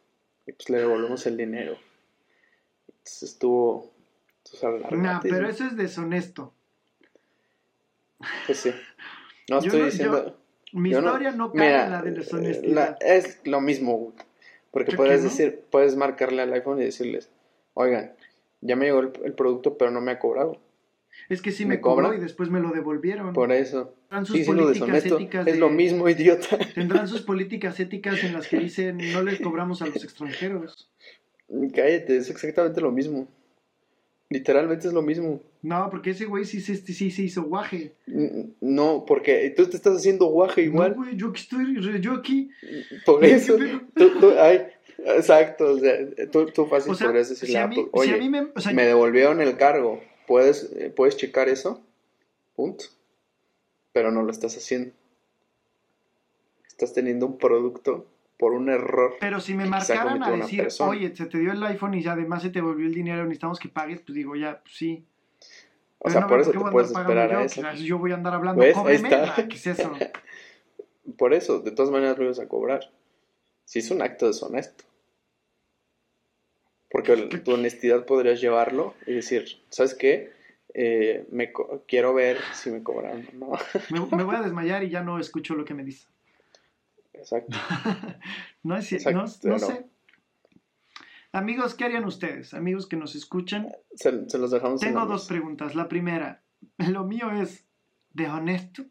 [0.46, 1.76] y pues le devolvemos el dinero.
[2.88, 3.92] Entonces estuvo,
[4.92, 6.54] No, pero eso es deshonesto.
[8.46, 8.72] Pues sí.
[9.50, 10.38] No estoy no- diciendo...
[10.74, 12.98] Mi yo no- historia no, cae Mira, en la de deshonestidad.
[13.00, 14.14] la- es lo mismo, güey.
[14.72, 15.30] Porque ¿Qué- puedes no?
[15.30, 17.30] decir, puedes marcarle al iPhone y decirles,
[17.76, 18.12] oigan,
[18.60, 20.60] ya me llegó el, el producto, pero no me ha cobrado.
[21.30, 23.32] Es que sí ¿Me me, cobró y después me lo devolvieron.
[23.32, 23.94] Por eso.
[24.10, 25.16] Tendrán sus Sí, sí, lo políticas deshonesto.
[25.16, 26.58] éticas Es de- lo mismo, idiota.
[26.74, 30.90] Tendrán sus políticas éticas en las que dicen no les cobramos a los extranjeros.
[31.74, 33.30] Cállate, es exactamente lo mismo.
[34.30, 35.42] Literalmente es lo mismo.
[35.62, 37.94] No, porque ese güey sí, se- sí, se hizo guaje.
[38.08, 40.92] N- No, porque tú te estás haciendo guaje igual.
[40.92, 42.50] No, güey, yo aquí estoy, yo aquí.
[43.06, 43.56] Por ¿Qué eso.
[43.58, 43.82] pedo?
[43.96, 44.66] Tú, tú- ay,
[44.98, 45.74] exacto.
[45.74, 45.98] O sea,
[46.32, 48.18] tú, tú fácil O sea, podrías decirle si a a mí, Apple, si oye, a
[48.18, 50.02] mí me, o sea, me devolvieron el cargo.
[50.28, 51.84] ¿Puedes, eh, ¿Puedes checar eso?
[52.56, 52.86] Punto.
[53.94, 54.92] Pero no lo estás haciendo.
[56.68, 58.06] Estás teniendo un producto
[58.38, 59.15] por un error.
[59.19, 60.89] pero si me marcaran a decir, persona.
[60.91, 63.69] oye, se te dio el iPhone y además se te volvió el dinero, necesitamos que
[63.69, 65.06] pagues, pues digo, ya, pues sí.
[66.00, 67.39] O Pero sea, no, por ¿por eso te a puedes esperar a yo?
[67.45, 67.62] eso.
[67.62, 68.76] Pues, yo voy a andar hablando, ¿Ves?
[68.76, 69.10] cóbreme.
[69.10, 69.36] Está.
[69.48, 69.91] ¿Qué es eso?
[71.17, 72.91] Por eso, de todas maneras lo ibas a cobrar.
[73.63, 74.84] Si es un acto deshonesto.
[76.89, 80.32] Porque tu honestidad podrías llevarlo y decir, ¿sabes qué?
[80.74, 83.52] Eh, me co- quiero ver si me cobran o no.
[83.89, 86.08] Me, me voy a desmayar y ya no escucho lo que me dice.
[87.17, 87.58] Exacto.
[88.63, 89.60] No es cierto, no, Exacto, no no.
[89.60, 89.86] sé.
[91.32, 92.54] Amigos, ¿qué harían ustedes?
[92.54, 95.75] Amigos que nos escuchan, Se, se los dejamos en tengo dos preguntas.
[95.75, 96.41] La primera,
[96.89, 97.65] lo mío es
[98.13, 98.86] de honesto.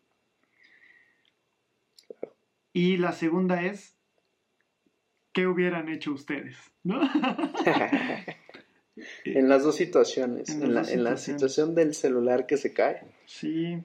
[2.72, 3.96] Y la segunda es,
[5.32, 6.56] ¿qué hubieran hecho ustedes?
[6.82, 7.00] ¿No?
[9.24, 10.48] en las dos situaciones.
[10.50, 11.22] En la, dos en la situaciones.
[11.22, 13.02] situación del celular que se cae.
[13.26, 13.82] Sí.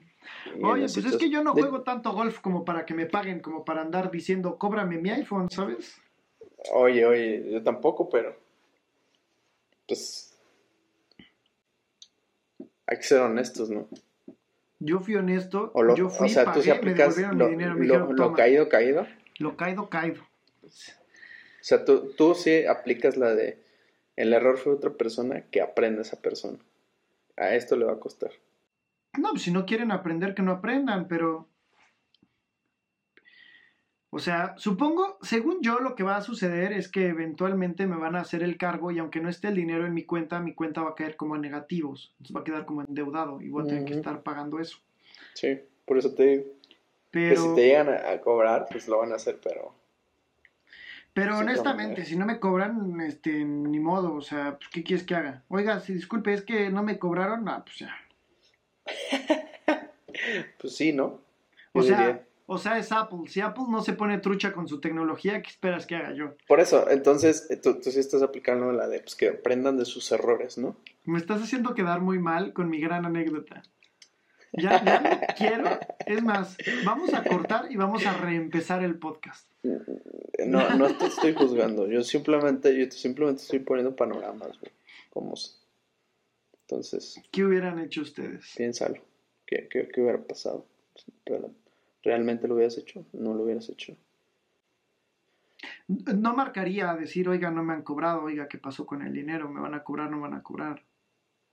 [0.62, 3.40] Oye, pues es que yo no de- juego tanto golf como para que me paguen,
[3.40, 5.96] como para andar diciendo, cóbrame mi iPhone, ¿sabes?
[6.72, 8.36] Oye, oye, yo tampoco, pero.
[9.86, 10.36] Pues.
[12.86, 13.88] Hay que ser honestos, ¿no?
[14.78, 17.50] Yo fui honesto, O, lo, yo fui, o sea, pagué, tú me aplicas lo, mi
[17.50, 18.36] dinero, me lo- dijeron, lo "Toma".
[18.36, 19.06] caído, caído.
[19.38, 20.22] Lo caído, caído.
[20.62, 20.68] O
[21.62, 23.62] sea, tú, tú sí aplicas la de
[24.16, 26.58] el error fue otra persona que aprende esa persona.
[27.36, 28.30] A esto le va a costar.
[29.18, 31.48] No, pues si no quieren aprender, que no aprendan, pero...
[34.12, 38.16] O sea, supongo, según yo, lo que va a suceder es que eventualmente me van
[38.16, 40.82] a hacer el cargo y aunque no esté el dinero en mi cuenta, mi cuenta
[40.82, 42.12] va a caer como a negativos.
[42.14, 44.78] Entonces va a quedar como endeudado y voy a tener que estar pagando eso.
[45.34, 46.44] Sí, por eso te digo.
[47.12, 49.74] Que Pero, si te llegan a, cobrar, pues lo van a hacer, pero
[51.12, 55.04] pero Sí, honestamente, si no me cobran, este, ni modo, o sea, pues, ¿qué quieres
[55.04, 55.42] que haga?
[55.48, 57.94] Oiga, si disculpe, es que no me cobraron, ah, pues ya.
[60.60, 61.20] pues sí, ¿no?
[61.72, 62.26] O sea, diría.
[62.46, 63.28] o sea, es Apple.
[63.28, 66.34] Si Apple no se pone trucha con su tecnología, ¿qué esperas que haga yo?
[66.46, 69.84] Por eso, entonces eh, tú, tú sí estás aplicando la de pues, que aprendan de
[69.84, 70.76] sus errores, ¿no?
[71.04, 73.62] Me estás haciendo quedar muy mal con mi gran anécdota.
[74.52, 75.78] Ya, ya no quiero.
[76.06, 79.46] Es más, vamos a cortar y vamos a reempezar el podcast.
[79.62, 81.86] No, no te estoy juzgando.
[81.86, 84.72] Yo simplemente, yo simplemente estoy poniendo panoramas, güey.
[85.10, 85.34] Como
[86.74, 88.54] Entonces, ¿Qué hubieran hecho ustedes?
[88.56, 89.02] piénsalo.
[89.44, 90.64] ¿Qué, qué, qué hubiera pasado?
[91.26, 91.50] Real-
[92.04, 93.04] ¿Realmente lo hubieras hecho?
[93.12, 93.96] ¿No lo hubieras hecho?
[95.88, 99.50] No marcaría decir, oiga, no me han cobrado, oiga, ¿qué pasó con el dinero?
[99.50, 100.84] ¿Me van a cobrar, no me van a cobrar?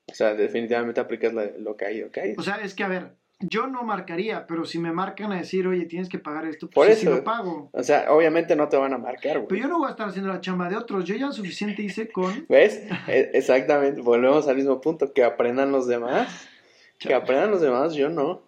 [0.06, 2.36] O sea, definitivamente aplicas lo caído, caído.
[2.40, 5.68] O sea, es que, a ver, yo no marcaría, pero si me marcan a decir,
[5.68, 7.18] oye, tienes que pagar esto, Por pues sí, sí eso.
[7.18, 7.70] lo pago.
[7.72, 9.62] O sea, obviamente no te van a marcar, Pero güey.
[9.62, 11.06] yo no voy a estar haciendo la chamba de otros.
[11.06, 12.46] Yo ya suficiente hice con...
[12.50, 12.84] ¿Ves?
[13.08, 15.14] E- Exactamente, volvemos al mismo punto.
[15.14, 16.48] Que aprendan los demás.
[16.98, 18.42] Que aprendan los demás, yo no.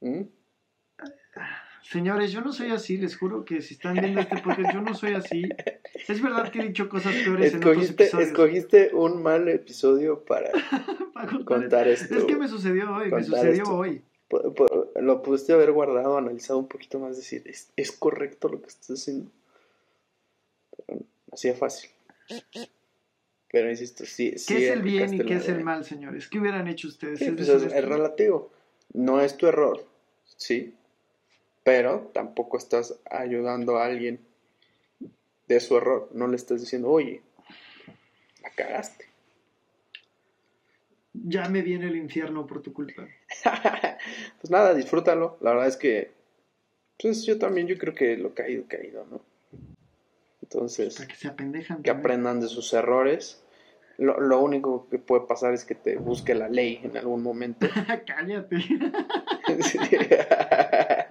[0.00, 0.22] ¿Mm?
[1.82, 4.94] Señores, yo no soy así, les juro que si están viendo este podcast, yo no
[4.94, 5.42] soy así.
[6.08, 8.28] Es verdad que he dicho cosas peores en otros Escogiste, episodios.
[8.28, 10.50] escogiste un mal episodio para
[11.14, 12.16] Para contar contar esto.
[12.16, 13.76] Es que me sucedió hoy, me sucedió esto.
[13.76, 14.02] hoy.
[15.00, 18.90] Lo pudiste haber guardado, analizado un poquito más, decir, ¿es, es correcto lo que estás
[18.90, 19.30] haciendo?
[20.86, 21.00] Pero
[21.32, 21.90] así de fácil.
[23.52, 26.28] Pero insisto, sí, ¿Qué sí es el bien y qué es el de- mal, señores?
[26.28, 27.18] ¿Qué hubieran hecho ustedes?
[27.18, 28.52] Sí, ¿Es pues es relativo.
[28.92, 29.84] No es tu error,
[30.24, 30.74] sí.
[31.62, 34.20] Pero tampoco estás ayudando a alguien
[35.46, 36.08] de su error.
[36.12, 37.22] No le estás diciendo, oye,
[38.42, 39.06] la cagaste.
[41.12, 43.06] Ya me viene el infierno por tu culpa.
[44.40, 45.36] pues nada, disfrútalo.
[45.40, 46.12] La verdad es que,
[47.00, 49.20] pues yo también, yo creo que lo caído, caído, ¿no?
[50.42, 51.82] Entonces, Para que se apendejan.
[51.82, 53.42] que aprendan de sus errores.
[53.98, 57.68] Lo, lo único que puede pasar es que te busque la ley en algún momento.
[58.06, 58.56] Cállate.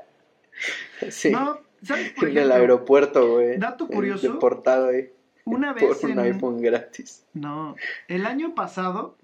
[1.10, 2.12] sí, No, ¿sabes?
[2.14, 3.58] Por en el aeropuerto, güey.
[3.58, 5.10] dato curioso, Deportado ahí
[5.46, 6.20] una por vez un en...
[6.20, 7.26] iPhone gratis.
[7.34, 7.76] No,
[8.08, 9.18] el año pasado,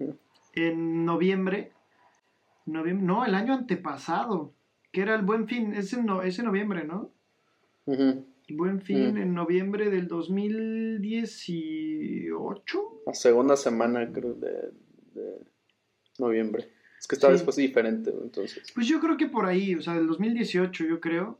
[0.54, 1.72] en noviembre,
[2.66, 4.52] noviem- no, el año antepasado,
[4.92, 7.10] que era el Buen Fin, ese, no, ese noviembre, ¿no?
[8.48, 13.02] Buen Fin en noviembre del 2018.
[13.06, 14.50] La segunda semana, creo, de,
[15.14, 15.38] de
[16.18, 16.68] noviembre.
[16.98, 17.32] Es que esta Sí.
[17.34, 18.72] vez fue diferente, entonces.
[18.74, 21.38] Pues yo creo que por ahí, o sea, del 2018, yo creo.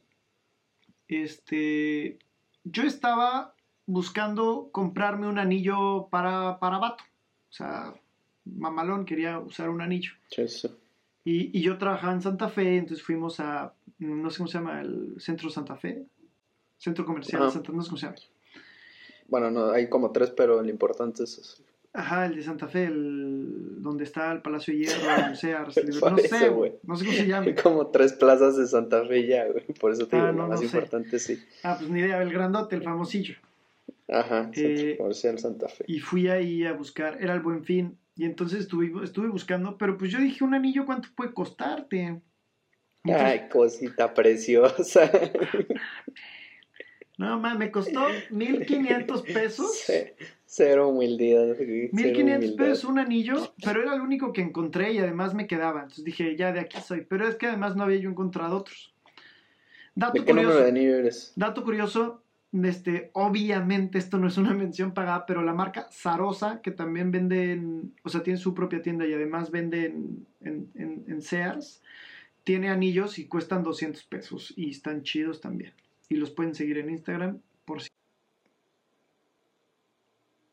[1.08, 2.18] Este,
[2.64, 3.54] yo estaba
[3.86, 7.04] buscando comprarme un anillo para, para vato.
[7.48, 7.94] O sea,
[8.44, 10.12] mamalón quería usar un anillo.
[11.24, 14.80] Y, y yo trabajaba en Santa Fe, entonces fuimos a, no sé cómo se llama,
[14.80, 16.06] el Centro Santa Fe.
[16.78, 17.52] Centro Comercial Ajá.
[17.52, 18.18] Santa, no sé cómo se llama.
[19.28, 21.62] Bueno, no, hay como tres, pero lo importante es eso.
[21.98, 25.88] Ajá, el de Santa Fe, el, donde está el Palacio de Hierro, el Sears, el-
[26.00, 26.72] no eso, sé, güey.
[26.82, 27.54] no sé cómo se Hay llama.
[27.62, 29.64] como tres plazas de Santa Fe ya, güey.
[29.80, 30.76] Por eso te Ah, digo, no, lo más no sé.
[30.76, 31.42] importante sí.
[31.62, 33.34] Ah, pues ni idea, el grandote, el famosillo.
[34.08, 35.84] Ajá, Eh, Comercial Santa Fe.
[35.88, 37.98] Y fui ahí a buscar, era el buen fin.
[38.14, 42.20] Y entonces estuve, estuve buscando, pero pues yo dije, un anillo, ¿cuánto puede costarte?
[43.04, 45.10] Entonces, Ay, cosita preciosa.
[47.18, 49.74] no, ma, me costó 1500 pesos.
[49.78, 50.14] Ce-
[50.48, 51.54] Cero humildad.
[51.56, 52.56] cero 1500 humildad.
[52.56, 55.80] pesos un anillo, pero era el único que encontré y además me quedaba.
[55.82, 57.00] Entonces dije, ya de aquí soy.
[57.08, 58.94] Pero es que además no había yo encontrado otros.
[59.94, 60.62] Dato ¿De qué número curioso.
[60.64, 61.32] de anillo eres?
[61.36, 62.22] Dato curioso,
[62.62, 67.52] este, obviamente esto no es una mención pagada, pero la marca Zarosa, que también vende,
[67.52, 71.82] en- o sea, tiene su propia tienda y además vende en, en, en- en Sears,
[72.44, 75.72] tiene anillos y cuestan 200 pesos y están chidos también.
[76.08, 77.88] Y los pueden seguir en Instagram por si...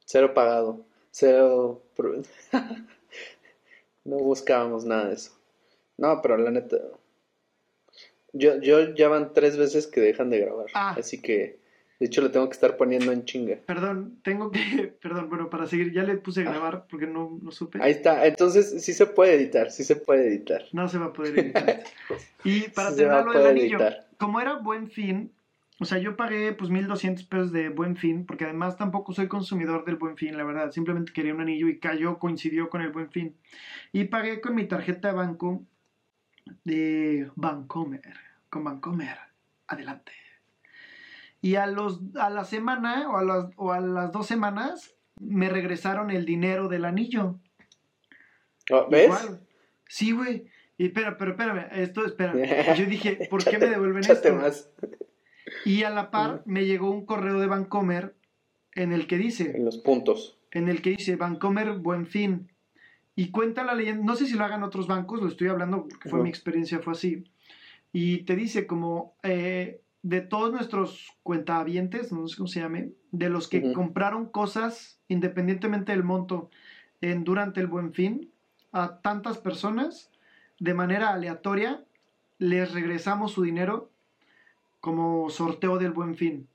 [0.05, 0.85] Cero pagado.
[1.11, 1.83] Cero.
[4.05, 5.31] no buscábamos nada de eso.
[5.97, 6.77] No, pero la neta.
[8.33, 10.65] Yo, yo ya van tres veces que dejan de grabar.
[10.73, 10.95] Ah.
[10.97, 11.59] Así que
[11.99, 13.57] De hecho, lo tengo que estar poniendo en chinga.
[13.65, 14.93] Perdón, tengo que.
[15.01, 17.79] Perdón, bueno, para seguir, ya le puse a grabar porque no, no supe.
[17.81, 18.25] Ahí está.
[18.25, 20.63] Entonces, sí se puede editar, sí se puede editar.
[20.73, 21.83] No se va a poder editar.
[22.43, 24.07] Y para Sí terminar lo del poder anillo, editar.
[24.17, 25.31] como era buen fin,
[25.83, 29.83] o sea, yo pagué pues 1200 pesos de buen fin, porque además tampoco soy consumidor
[29.83, 30.71] del buen fin, la verdad.
[30.71, 33.35] Simplemente quería un anillo y cayó, coincidió con el buen fin.
[33.91, 35.61] Y pagué con mi tarjeta de banco
[36.63, 38.15] de Bancomer.
[38.49, 39.17] Con Bancomer.
[39.67, 40.13] Adelante.
[41.41, 45.49] Y a, los, a la semana o a, las, o a las dos semanas me
[45.49, 47.41] regresaron el dinero del anillo.
[48.71, 49.07] Oh, ¿Ves?
[49.07, 49.41] Igual.
[49.89, 50.45] Sí, güey.
[50.77, 52.45] Y espera, pero espérame, esto, espérame.
[52.77, 54.33] Yo dije, ¿por qué me devuelven esto?
[54.33, 54.69] más
[55.65, 58.15] Y a la par me llegó un correo de Bancomer
[58.75, 60.37] en el que dice, en los puntos.
[60.51, 62.49] en el que dice Bancomer Buen Fin.
[63.15, 66.09] Y cuenta la leyenda, no sé si lo hagan otros bancos, lo estoy hablando porque
[66.09, 67.23] fue mi experiencia, fue así.
[67.91, 73.29] Y te dice como eh, de todos nuestros cuentavientes, no sé cómo se llame, de
[73.29, 76.49] los que compraron cosas independientemente del monto
[77.01, 78.31] en, durante el Buen Fin,
[78.71, 80.11] a tantas personas,
[80.59, 81.85] de manera aleatoria,
[82.39, 83.92] les regresamos su dinero
[84.83, 86.45] como sorteo del Buen Fin.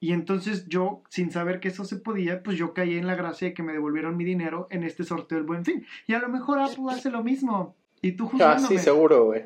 [0.00, 3.48] Y entonces yo, sin saber que eso se podía, pues yo caí en la gracia
[3.48, 5.86] de que me devolvieron mi dinero en este sorteo del Buen Fin.
[6.06, 7.74] Y a lo mejor Apple hace lo mismo.
[8.02, 8.68] Y tú Ah, juzgándome.
[8.68, 9.44] sí, seguro, güey.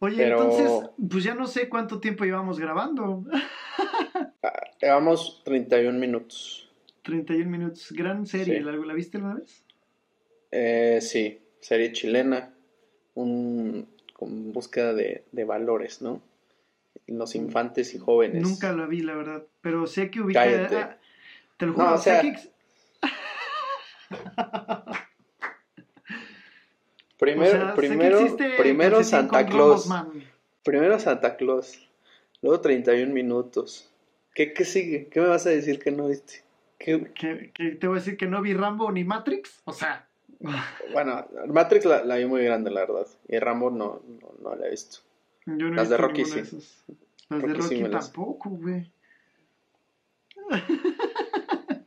[0.00, 3.24] Oye, pero- entonces, pues ya no sé cuánto tiempo llevamos grabando.
[4.82, 6.68] Llevamos 31 minutos.
[7.02, 7.92] 31 minutos.
[7.92, 8.58] Gran serie.
[8.58, 8.60] Sí.
[8.62, 9.64] ¿La, la viste alguna vez?
[10.50, 12.52] Eh, sí, serie chilena.
[13.14, 16.20] Un, con búsqueda de, de valores, ¿no?
[17.08, 18.42] Los infantes y jóvenes.
[18.42, 19.44] Nunca la vi, la verdad.
[19.60, 20.42] Pero sé que ubica...
[20.44, 20.76] Cállate.
[20.76, 20.98] ah,
[21.56, 22.36] te lo juro, No, o sé sea, que...
[27.18, 29.86] Primero, o sea, primero, primero Santa Claus.
[29.88, 30.14] globos.
[30.62, 31.88] Primero Santa Claus.
[32.42, 33.90] Luego 31 minutos.
[34.34, 35.08] ¿Qué, ¿Qué sigue?
[35.08, 36.42] ¿Qué me vas a decir que no viste?
[36.78, 36.98] ¿Qué-
[37.80, 39.62] te voy a decir que no vi Rambo ni Matrix.
[39.64, 40.06] O sea...
[40.92, 43.06] Bueno, Matrix la, la vi muy grande, la verdad.
[43.28, 44.98] Y Rambo no, no, no la he visto.
[45.46, 46.42] Yo no Las de Rocky sí.
[47.28, 48.90] Las de Rocky sí tampoco, güey.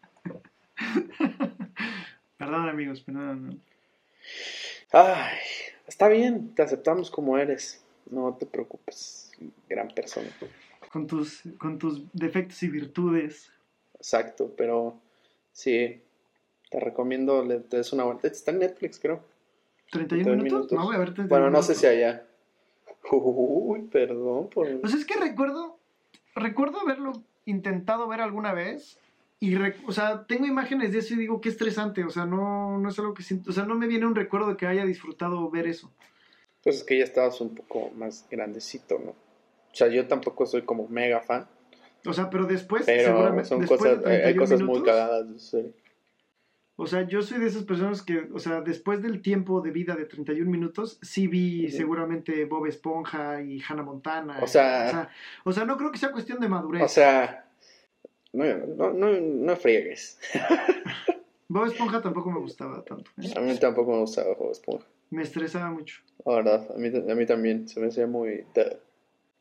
[2.37, 3.61] Perdón, amigos, perdón.
[4.91, 5.37] Ay,
[5.85, 7.83] está bien, te aceptamos como eres.
[8.09, 9.31] No te preocupes,
[9.67, 10.29] gran persona.
[10.91, 13.51] Con tus, con tus defectos y virtudes.
[13.95, 14.99] Exacto, pero
[15.51, 16.01] sí,
[16.71, 18.27] te recomiendo le te des una vuelta.
[18.27, 19.23] Está en Netflix, creo.
[19.91, 20.71] 31 31 minutos.
[20.71, 20.77] minutos.
[20.77, 22.25] No voy a ver 31 Bueno, no sé si allá.
[23.11, 24.79] Uy, perdón por...
[24.81, 25.77] Pues es que recuerdo,
[26.35, 27.13] recuerdo haberlo
[27.45, 28.97] intentado ver alguna vez.
[29.39, 32.03] Y, re- o sea, tengo imágenes de eso y digo, qué estresante.
[32.03, 33.51] O sea, no, no es algo que siento.
[33.51, 35.89] O sea, no me viene un recuerdo de que haya disfrutado ver eso.
[36.63, 39.11] Pues es que ya estabas un poco más grandecito, ¿no?
[39.11, 41.47] O sea, yo tampoco soy como mega fan,
[42.05, 44.83] O sea, pero después, pero seguramente, son después cosas, de hay- hay 31 cosas muy
[44.83, 45.51] cagadas.
[45.51, 45.73] de.
[46.81, 49.95] O sea, yo soy de esas personas que, o sea, después del tiempo de vida
[49.95, 54.39] de 31 minutos, sí vi seguramente Bob Esponja y Hannah Montana.
[54.41, 55.09] O sea- o sea,
[55.43, 56.81] o sea, no creo que sea cuestión de madurez.
[56.83, 57.45] O sea,
[58.31, 58.45] no,
[58.77, 60.19] no, no, no friegues.
[61.49, 63.09] Bob Esponja tampoco me gustaba tanto.
[63.21, 63.33] ¿eh?
[63.35, 64.85] A mí tampoco me gustaba Bob Esponja.
[65.09, 66.01] Me estresaba mucho.
[66.25, 68.45] La verdad, a mí, a mí también se me hacía muy...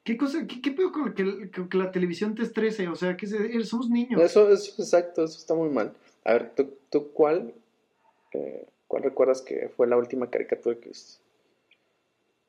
[0.02, 2.88] ¿Qué cosa, qué, qué pedo con que, que- que la televisión te estrese?
[2.88, 3.26] O sea, que
[3.64, 4.22] somos niños.
[4.22, 5.92] Eso es exacto, eso está muy mal.
[6.28, 7.54] A ver, ¿tú, tú cuál,
[8.34, 11.22] eh, cuál recuerdas que fue la última caricatura que viste?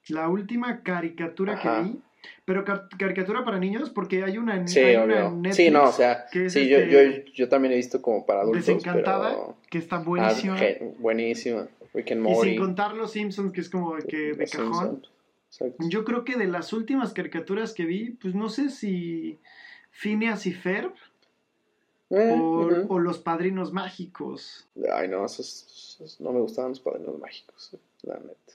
[0.09, 1.77] La última caricatura Ajá.
[1.77, 2.01] que vi,
[2.43, 5.91] pero car- caricatura para niños, porque hay una Sí, hay una Netflix Sí, no, o
[5.93, 9.57] sea, que sí, yo, este, yo, yo también he visto como para adultos, desencantada, pero...
[9.69, 10.57] que está Ah, buenísima.
[10.97, 11.69] buenísima.
[11.93, 15.07] Rick and y sin contar los Simpsons, que es como de, que, de cajón.
[15.79, 19.39] Yo creo que de las últimas caricaturas que vi, pues no sé si
[19.91, 20.93] Phineas y Ferb
[22.11, 24.67] Eh, o, Los Padrinos Mágicos.
[24.91, 28.53] Ay, no, esos, esos- no me gustaban los padrinos mágicos, la neta.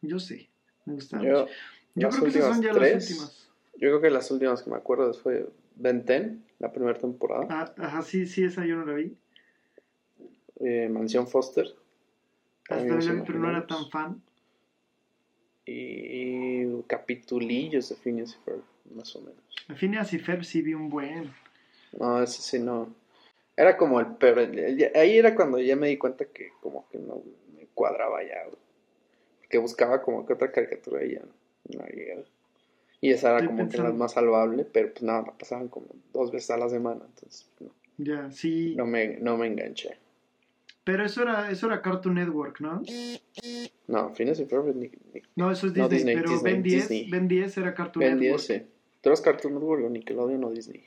[0.00, 0.48] Yo sé,
[0.86, 1.22] me gustan.
[1.22, 1.46] Yo,
[1.94, 3.48] Yo, las creo que esas son ya las últimas.
[3.74, 7.74] Yo creo que las últimas que me acuerdo fue Ben 10, la primera temporada, Ah,
[7.76, 9.14] ajá, sí, sí, esa yo no la vi.
[10.60, 11.66] eh, Mansión Foster.
[12.70, 14.22] Hasta la vi, pero no era tan fan.
[15.66, 18.62] Y capitulillos de Phineas y Ferb,
[18.94, 19.36] más o menos.
[19.78, 21.32] Phineas y Ferb sí vi un buen.
[21.98, 22.94] No, ese sí no.
[23.56, 24.38] Era como el peor.
[24.94, 27.22] Ahí era cuando ya me di cuenta que como que no
[27.56, 28.44] me cuadraba ya.
[28.44, 28.56] güey.
[29.40, 31.84] Porque buscaba como que otra caricatura y ya no, no.
[33.00, 35.86] Y esa era Estoy como que la más salvable, pero pues nada, la pasaban como
[36.12, 38.74] dos veces a la semana, entonces no, Ya, sí.
[38.76, 39.98] no me, no me enganché.
[40.82, 42.82] Pero eso era, eso era Cartoon Network, ¿no?
[43.86, 46.62] No, Phineas y Ferb ni, ni No, eso es Disney, No, Disney, pero Disney, Ben
[46.62, 47.10] 10, Disney.
[47.10, 48.46] Ben 10 era Cartoon Ben Network.
[48.46, 48.66] 10, sí.
[49.00, 50.82] ¿Tú eras Cartoon Network o Nickelodeon o Disney?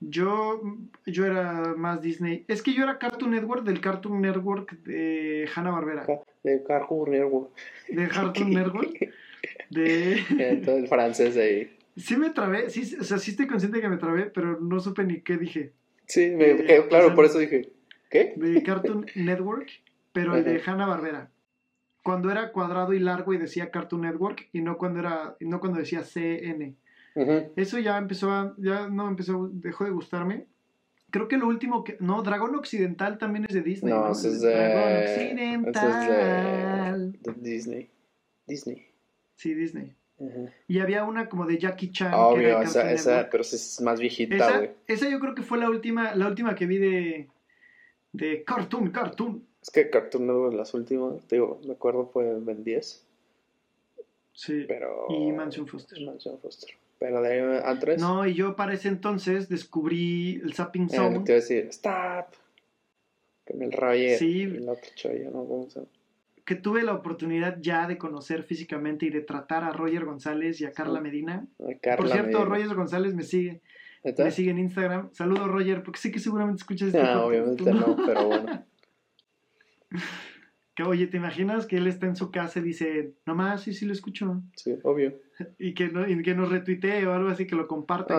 [0.00, 0.62] Yo,
[1.06, 2.44] yo era más Disney.
[2.46, 6.06] Es que yo era Cartoon Network del Cartoon Network de Hanna Barbera.
[6.44, 7.50] De Cartoon Network.
[7.88, 9.10] De Cartoon Network.
[9.70, 10.62] De.
[10.64, 11.76] Todo el francés ahí.
[11.96, 15.02] Sí me trabé, sí, o sea, sí estoy consciente que me trabé, pero no supe
[15.04, 15.72] ni qué dije.
[16.06, 17.72] Sí, me Eh, claro, o sea, por eso dije,
[18.08, 18.34] ¿qué?
[18.36, 19.68] De Cartoon Network,
[20.12, 20.72] pero el de Ajá.
[20.72, 21.30] Hanna Barbera.
[22.04, 25.58] Cuando era cuadrado y largo y decía Cartoon Network y no cuando era, y no
[25.58, 26.76] cuando decía CN.
[27.56, 30.46] Eso ya empezó a, ya no empezó, dejó de gustarme.
[31.10, 33.92] Creo que lo último que, no, Dragón Occidental también es de Disney.
[33.94, 35.04] No, No, es Dragón de.
[35.04, 37.14] Ese Occidental.
[37.14, 37.90] es de, de Disney.
[38.46, 38.86] Disney.
[39.36, 39.94] Sí, Disney.
[40.66, 42.10] Y había una como de Jackie Chan.
[42.10, 42.26] que era
[42.58, 44.70] Obvio, esa, esa, pero esa es más viejita, Esa, güey.
[44.88, 47.28] esa yo creo que fue la última, la última que vi de,
[48.12, 49.44] de Cartoon, Cartoon.
[49.62, 53.06] Es que Cartoon Network, las últimas, te digo, me acuerdo fue Ben 10,
[54.32, 54.64] Sí.
[54.68, 55.06] pero...
[55.08, 56.00] Y Mansion Foster.
[56.04, 56.70] Mansion Foster.
[56.98, 61.18] Pero de ahí No, y yo para ese entonces descubrí el Zapping eh, Zone.
[61.20, 62.26] te iba a decir, stop.
[63.46, 64.42] Con el Roger Sí.
[64.42, 65.44] el otro chollo, ¿no?
[65.46, 65.90] ¿Cómo se llama?
[66.44, 70.64] que tuve la oportunidad ya de conocer físicamente y de tratar a Roger González y
[70.64, 70.98] a Carla.
[71.02, 71.46] Medina.
[71.58, 72.44] Ay, Carla Por cierto, Medina.
[72.46, 73.60] Roger González me sigue,
[74.16, 75.10] me sigue en Instagram.
[75.12, 78.64] Saludo Roger, porque sé que seguramente escuchas este Ah, podcast, obviamente tú no, pero bueno.
[80.74, 83.84] Que, oye, ¿te imaginas que él está en su casa y dice, nomás, sí, sí
[83.84, 84.40] lo escucho?
[84.56, 85.18] Sí, obvio.
[85.58, 87.68] Y que, no- y que nos retuitee o algo así, que lo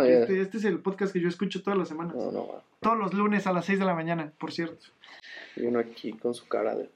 [0.05, 0.19] ya.
[0.19, 2.15] este, este es el podcast que yo escucho todas las semanas.
[2.15, 2.63] No, no.
[2.79, 4.85] Todos los lunes a las 6 de la mañana, por cierto.
[5.55, 6.89] Y uno aquí con su cara de.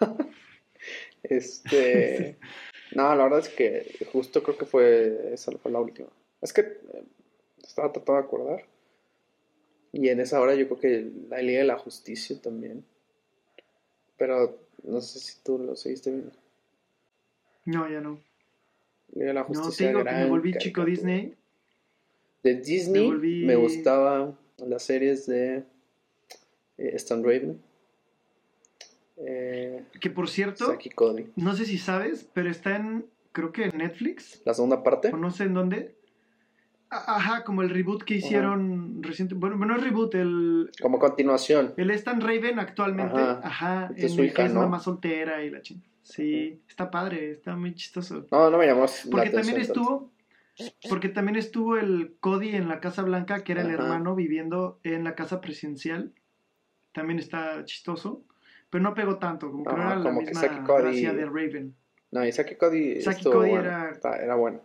[1.22, 2.36] este.
[2.94, 5.32] No, la verdad es que justo creo que fue.
[5.34, 6.08] Esa fue la última.
[6.40, 7.02] Es que eh,
[7.62, 8.64] estaba tratando de acordar.
[9.92, 12.84] Y en esa hora yo creo que la Liga de la Justicia también.
[14.16, 16.30] Pero no sé si tú lo seguiste viendo.
[17.64, 18.20] No, ya no.
[19.14, 19.88] Liga de la No, te Justicia.
[19.88, 20.84] digo que me volví chico.
[20.84, 21.34] Disney.
[22.42, 25.64] De Disney Me volví- me gustaba las series de
[26.78, 27.60] eh, Stan Raven.
[29.18, 30.76] Eh, Que por cierto,
[31.36, 35.08] no sé si sabes, pero está en, creo que en Netflix, La segunda parte.
[35.12, 35.94] o no sé en dónde.
[36.88, 39.34] Ajá, como el reboot que hicieron reciente.
[39.34, 41.74] Bueno, no es reboot, el, Como continuación.
[41.76, 43.18] el Stan Raven actualmente.
[43.20, 43.90] Ajá.
[43.96, 44.60] Es en su el hija, que es ¿no?
[44.60, 45.90] mamá soltera y la chingada.
[46.06, 48.26] Sí, está padre, está muy chistoso.
[48.30, 50.12] No, no me llamó la Porque también estuvo.
[50.88, 55.04] Porque también estuvo el Cody en la Casa Blanca, que era el hermano viviendo en
[55.04, 56.12] la casa presidencial.
[56.92, 58.22] También está chistoso.
[58.70, 61.24] Pero no pegó tanto, como que no era la como que misma Cody- gracia de
[61.26, 61.74] Raven.
[62.12, 63.64] No, y Saki Cody Saki estuvo Cody bueno.
[63.66, 64.60] era- Está- era bueno.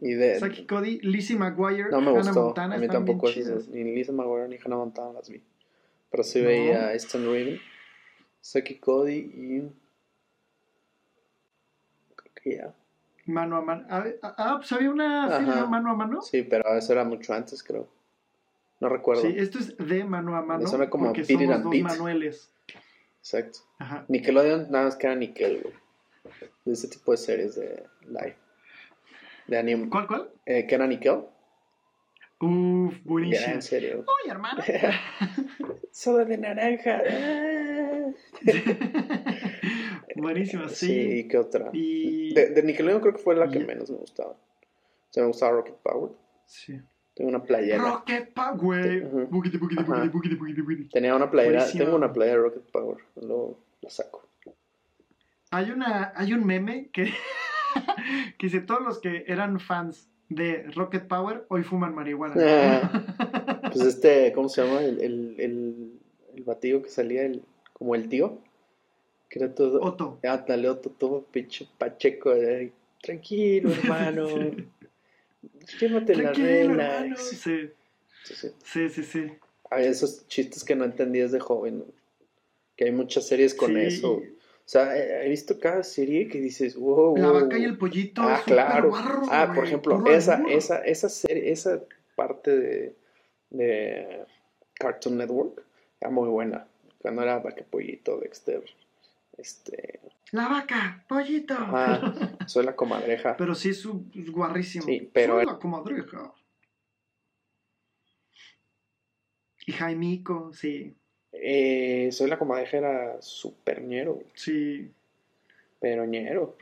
[0.00, 0.38] Y de.
[0.38, 2.44] Saki Cody, Lizzie McGuire, no me Hannah gustó.
[2.46, 3.28] Montana a mí tampoco
[3.70, 5.40] Ni Lisa McGuire ni Hannah Montana las vi.
[6.10, 6.48] Pero sí No.
[6.48, 7.58] veía a Stan Raven,
[8.46, 9.72] Saki Cody y.
[12.14, 12.74] Creo que ya.
[13.26, 13.84] Mano a mano.
[13.90, 16.22] Ah, ah, pues había una serie, mano a mano.
[16.22, 17.88] Sí, pero eso era mucho antes, creo.
[18.78, 19.22] No recuerdo.
[19.22, 20.62] Sí, esto es de mano a mano.
[20.62, 21.82] Me suena como It somos and dos Beat.
[21.82, 22.52] Manueles.
[23.18, 23.58] Exacto.
[23.80, 24.04] Ajá.
[24.06, 25.74] Nickelodeon, nada más que era Nickel, güey.
[26.64, 28.36] De ese tipo de series de live.
[29.48, 29.88] De anime.
[29.88, 30.30] ¿Cuál, cuál?
[30.44, 31.24] Eh, que era Nickel.
[32.38, 33.54] Uf, Ya, buenísimo.
[33.54, 33.98] en serio.
[34.06, 34.62] Uy, hermano.
[35.90, 37.02] Soda de naranja.
[40.16, 40.20] Ah.
[40.22, 41.28] Buenísima, Sí, sí.
[41.28, 41.68] ¿qué otra?
[41.72, 42.32] Y.
[42.32, 44.30] De, de Nickelodeon creo que fue la que menos me gustaba.
[44.30, 46.12] O sea, me gustaba Rocket Power.
[46.46, 46.80] Sí.
[47.14, 47.82] Tengo una playera.
[47.82, 49.08] Rocket Power.
[49.28, 49.58] Buquiti.
[50.90, 51.58] Tenía una playera.
[51.58, 51.84] Buenísimo.
[51.84, 52.98] Tengo una playera de Rocket Power.
[53.16, 54.26] Luego la saco.
[55.50, 57.04] Hay, una, hay un meme que,
[58.38, 62.90] que dice: Todos los que eran fans de Rocket Power hoy fuman marihuana.
[63.72, 64.80] Pues este, ¿cómo se llama?
[64.80, 66.00] El, el, el,
[66.34, 67.42] el batido que salía, el,
[67.78, 68.38] como el tío.
[69.28, 69.80] Que era todo.
[69.82, 70.18] Otto.
[70.24, 72.30] Ah, dale, Otto, todo pinche pacheco.
[72.34, 72.72] de,
[73.02, 74.26] Tranquilo, hermano.
[75.80, 77.16] Llévate la regla.
[77.16, 77.70] Sí,
[78.64, 79.02] Sí, sí.
[79.04, 79.32] sí.
[79.70, 81.84] Había esos chistes que no entendías de joven.
[82.76, 83.80] Que hay muchas series con Sí.
[83.80, 84.12] eso.
[84.14, 87.16] O sea, he visto cada serie que dices, wow.
[87.16, 88.22] La vaca y el pollito.
[88.22, 88.90] Ah, claro.
[88.90, 91.82] barro, ah, por ejemplo, esa, esa, esa serie, esa
[92.16, 92.96] parte de,
[93.50, 94.24] de
[94.74, 95.62] Cartoon Network
[96.00, 96.66] era muy buena.
[96.98, 98.64] Cuando era vaca pollito, Dexter.
[99.36, 100.00] Este.
[100.32, 101.54] La vaca, pollito.
[102.46, 103.36] Soy la comadreja.
[103.36, 103.86] Pero sí es,
[104.30, 104.84] guarrísimo.
[104.84, 106.32] Sí, pero Soy la comadreja.
[109.66, 110.94] Y Jaimico, sí.
[111.32, 114.22] Eh, soy la comadreja era super ñero.
[114.34, 114.90] Sí.
[115.80, 116.56] Pero ñero.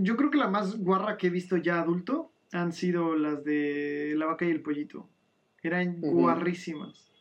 [0.00, 4.14] Yo creo que la más guarra que he visto ya adulto han sido las de
[4.16, 5.08] La vaca y el pollito.
[5.62, 7.13] Eran guarrísimas.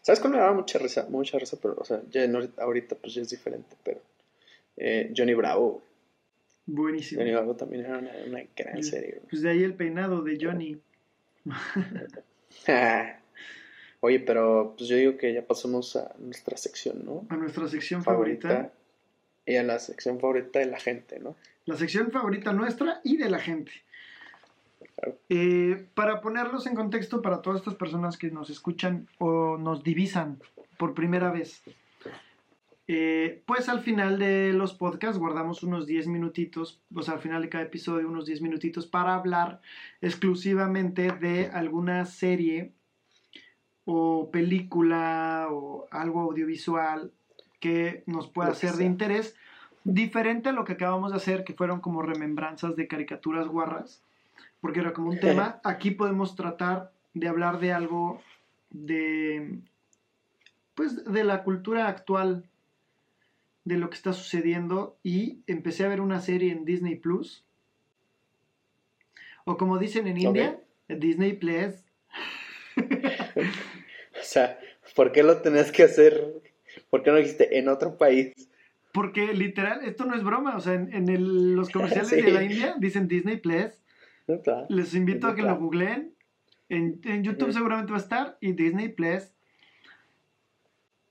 [0.00, 1.06] ¿Sabes cuál me daba mucha risa?
[1.10, 4.00] Mucha risa, pero, o sea, ya no- ahorita pues ya es diferente, pero.
[4.76, 5.82] eh, Johnny Bravo.
[6.64, 7.20] Buenísimo.
[7.20, 8.90] Johnny Bravo también era una, una gran Sí.
[8.90, 9.10] serie.
[9.16, 9.26] güey.
[9.28, 10.80] Pues de ahí el peinado de Johnny.
[14.00, 17.26] Oye, pero pues yo digo que ya pasamos a nuestra sección, ¿no?
[17.28, 18.72] A nuestra sección favorita.
[19.46, 21.36] Y a la sección favorita de la gente, ¿no?
[21.66, 23.72] La sección favorita nuestra y de la gente.
[25.28, 30.38] Eh, para ponerlos en contexto para todas estas personas que nos escuchan o nos divisan
[30.76, 31.62] por primera vez,
[32.88, 37.42] eh, pues al final de los podcasts guardamos unos 10 minutitos, o sea, al final
[37.42, 39.60] de cada episodio unos 10 minutitos para hablar
[40.00, 42.72] exclusivamente de alguna serie
[43.84, 47.12] o película o algo audiovisual
[47.60, 49.36] que nos pueda ser de interés,
[49.84, 54.02] diferente a lo que acabamos de hacer, que fueron como remembranzas de caricaturas guarras
[54.62, 55.60] porque era como un tema.
[55.64, 58.22] Aquí podemos tratar de hablar de algo
[58.70, 59.58] de,
[60.76, 62.48] pues, de la cultura actual,
[63.64, 64.96] de lo que está sucediendo.
[65.02, 67.44] Y empecé a ver una serie en Disney Plus.
[69.44, 71.74] O como dicen en India, Disney Plus.
[72.76, 74.60] o sea,
[74.94, 76.40] ¿por qué lo tenés que hacer?
[76.88, 78.32] ¿Por qué no dijiste en otro país?
[78.92, 80.56] Porque literal, esto no es broma.
[80.56, 83.82] O sea, en, los comerciales de la India dicen Disney Plus.
[84.68, 86.14] Les invito a que lo googleen.
[86.68, 88.38] En, YouTube seguramente va a estar.
[88.40, 89.32] Y Disney Plus.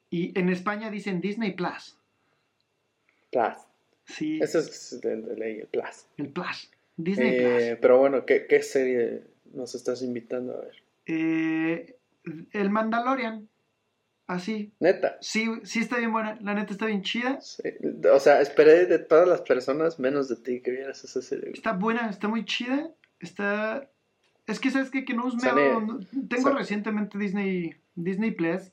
[0.09, 1.97] Y en España dicen Disney Plus.
[3.31, 3.57] Plus.
[4.05, 4.39] Sí.
[4.41, 6.07] Eso es de, ley, el Plus.
[6.17, 6.71] El Plus.
[6.97, 7.79] Disney eh, Plus.
[7.81, 10.83] Pero bueno, ¿qué, serie nos estás invitando a ver?
[11.05, 11.95] Eh,
[12.51, 13.47] el Mandalorian.
[14.27, 14.71] Así.
[14.79, 15.17] Neta.
[15.19, 16.37] Sí, sí está bien buena.
[16.41, 17.39] La neta está bien chida.
[18.13, 21.51] O sea, esperé de todas las personas, menos de ti, que vieras esa serie.
[21.53, 22.91] Está buena, está muy chida.
[23.21, 23.89] Está.
[24.47, 25.05] Es que, ¿sabes qué?
[25.05, 25.99] Que no me dado...
[26.27, 28.71] Tengo recientemente Disney, Disney Plus.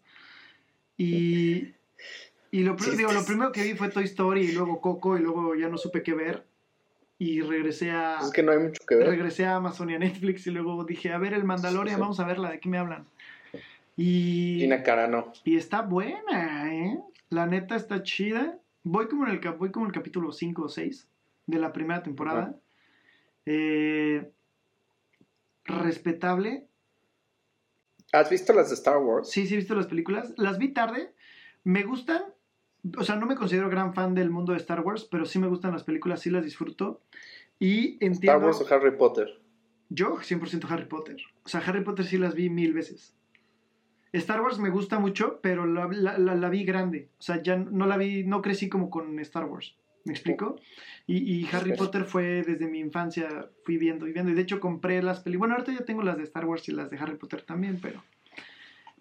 [0.96, 1.74] Y.
[2.50, 5.54] Y lo, digo, lo primero que vi fue Toy Story y luego Coco y luego
[5.54, 6.46] ya no supe qué ver.
[7.18, 8.18] Y regresé a.
[8.20, 9.08] Es que no hay mucho que ver.
[9.08, 12.24] Regresé a Amazon y a Netflix y luego dije, a ver, el Mandalorian, vamos a
[12.24, 13.06] verla, ¿de qué me hablan?
[13.96, 14.64] Y.
[15.44, 16.98] Y está buena, ¿eh?
[17.28, 18.58] La neta está chida.
[18.84, 21.06] Voy como en el, voy como el capítulo 5 o 6
[21.46, 22.54] de la primera temporada.
[23.44, 24.30] Eh,
[25.68, 26.66] respetable.
[28.12, 29.30] ¿Has visto las de Star Wars?
[29.30, 30.32] Sí, sí, he visto las películas.
[30.36, 31.14] Las vi tarde.
[31.64, 32.22] Me gustan.
[32.96, 35.48] O sea, no me considero gran fan del mundo de Star Wars, pero sí me
[35.48, 37.02] gustan las películas, sí las disfruto.
[37.58, 38.32] Y entiendo.
[38.32, 39.40] ¿Star Wars o Harry Potter?
[39.90, 41.16] Yo, 100% Harry Potter.
[41.44, 43.14] O sea, Harry Potter sí las vi mil veces.
[44.12, 45.86] Star Wars me gusta mucho, pero la,
[46.18, 47.10] la, vi grande.
[47.18, 49.76] O sea, ya no la vi, no crecí como con Star Wars.
[50.04, 50.56] ¿Me explico?
[51.06, 54.30] Y, Harry Potter fue desde mi infancia, fui viendo y viendo.
[54.30, 55.38] Y de hecho compré las películas.
[55.38, 58.02] Bueno, ahorita ya tengo las de Star Wars y las de Harry Potter también, pero.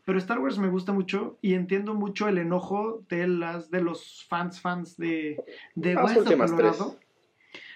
[0.05, 4.25] Pero Star Wars me gusta mucho y entiendo mucho el enojo de las de los
[4.29, 5.43] fans fans de,
[5.75, 6.97] de Hueso Colorado.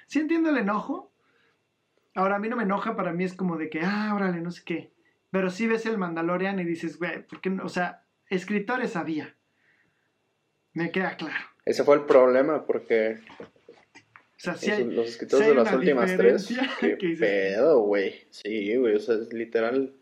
[0.07, 1.11] Sí entiendo el enojo.
[2.15, 4.51] Ahora a mí no me enoja, para mí es como de que, ah, órale, no
[4.51, 4.93] sé qué.
[5.29, 7.65] Pero sí ves el Mandalorian y dices, güey, ¿por qué no?
[7.65, 9.35] O sea, escritores había.
[10.73, 11.50] Me queda claro.
[11.65, 13.19] Ese fue el problema porque
[14.49, 16.49] o sea, los escritores de las últimas tres.
[16.79, 18.21] Qué pedo, güey.
[18.31, 18.95] Sí, güey.
[18.95, 19.93] O sea, es literal.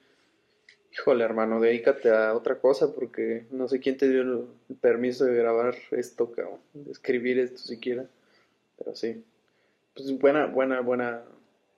[0.94, 4.48] Híjole, hermano, dedícate a otra cosa porque no sé quién te dio el
[4.80, 6.60] permiso de grabar esto, cabrón.
[6.74, 8.06] De escribir esto siquiera.
[8.78, 9.24] Pero sí.
[9.94, 11.24] Pues buena, buena, buena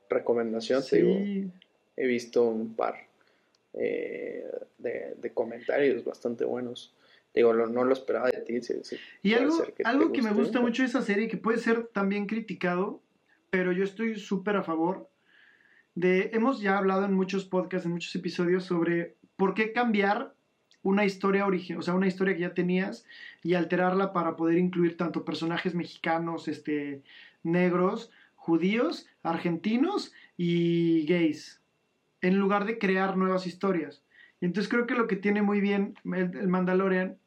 [0.09, 1.51] recomendación, te digo.
[1.97, 2.95] He visto un par
[3.73, 4.45] eh,
[4.77, 6.93] de, de comentarios bastante buenos.
[7.33, 8.59] Digo, no lo esperaba de ti.
[9.23, 12.25] y algo, que, algo que me gusta mucho de esa serie, que puede ser también
[12.25, 13.01] criticado,
[13.49, 15.09] pero yo estoy súper a favor
[15.95, 16.31] de...
[16.33, 20.35] Hemos ya hablado en muchos podcasts, en muchos episodios, sobre por qué cambiar
[20.83, 23.05] una historia original, o sea, una historia que ya tenías
[23.43, 27.03] y alterarla para poder incluir tanto personajes mexicanos, este,
[27.43, 31.61] negros, judíos, argentinos y gays,
[32.21, 34.03] en lugar de crear nuevas historias.
[34.41, 37.20] Y entonces creo que lo que tiene muy bien el Mandalorian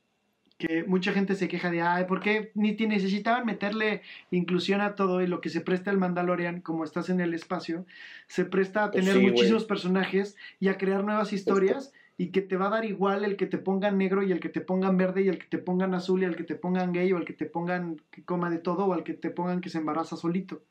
[0.59, 4.95] que mucha gente se queja de, ay, ¿por qué ni te necesitaban meterle inclusión a
[4.95, 5.21] todo?
[5.21, 7.85] Y lo que se presta el Mandalorian, como estás en el espacio,
[8.29, 12.69] se presta a tener muchísimos personajes y a crear nuevas historias y que te va
[12.69, 15.29] a dar igual el que te pongan negro y el que te pongan verde y
[15.29, 17.47] el que te pongan azul y el que te pongan gay o el que te
[17.47, 20.63] pongan que coma de todo o el que te pongan que se embaraza solito.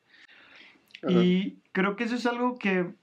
[1.06, 2.94] Y creo que eso es algo que,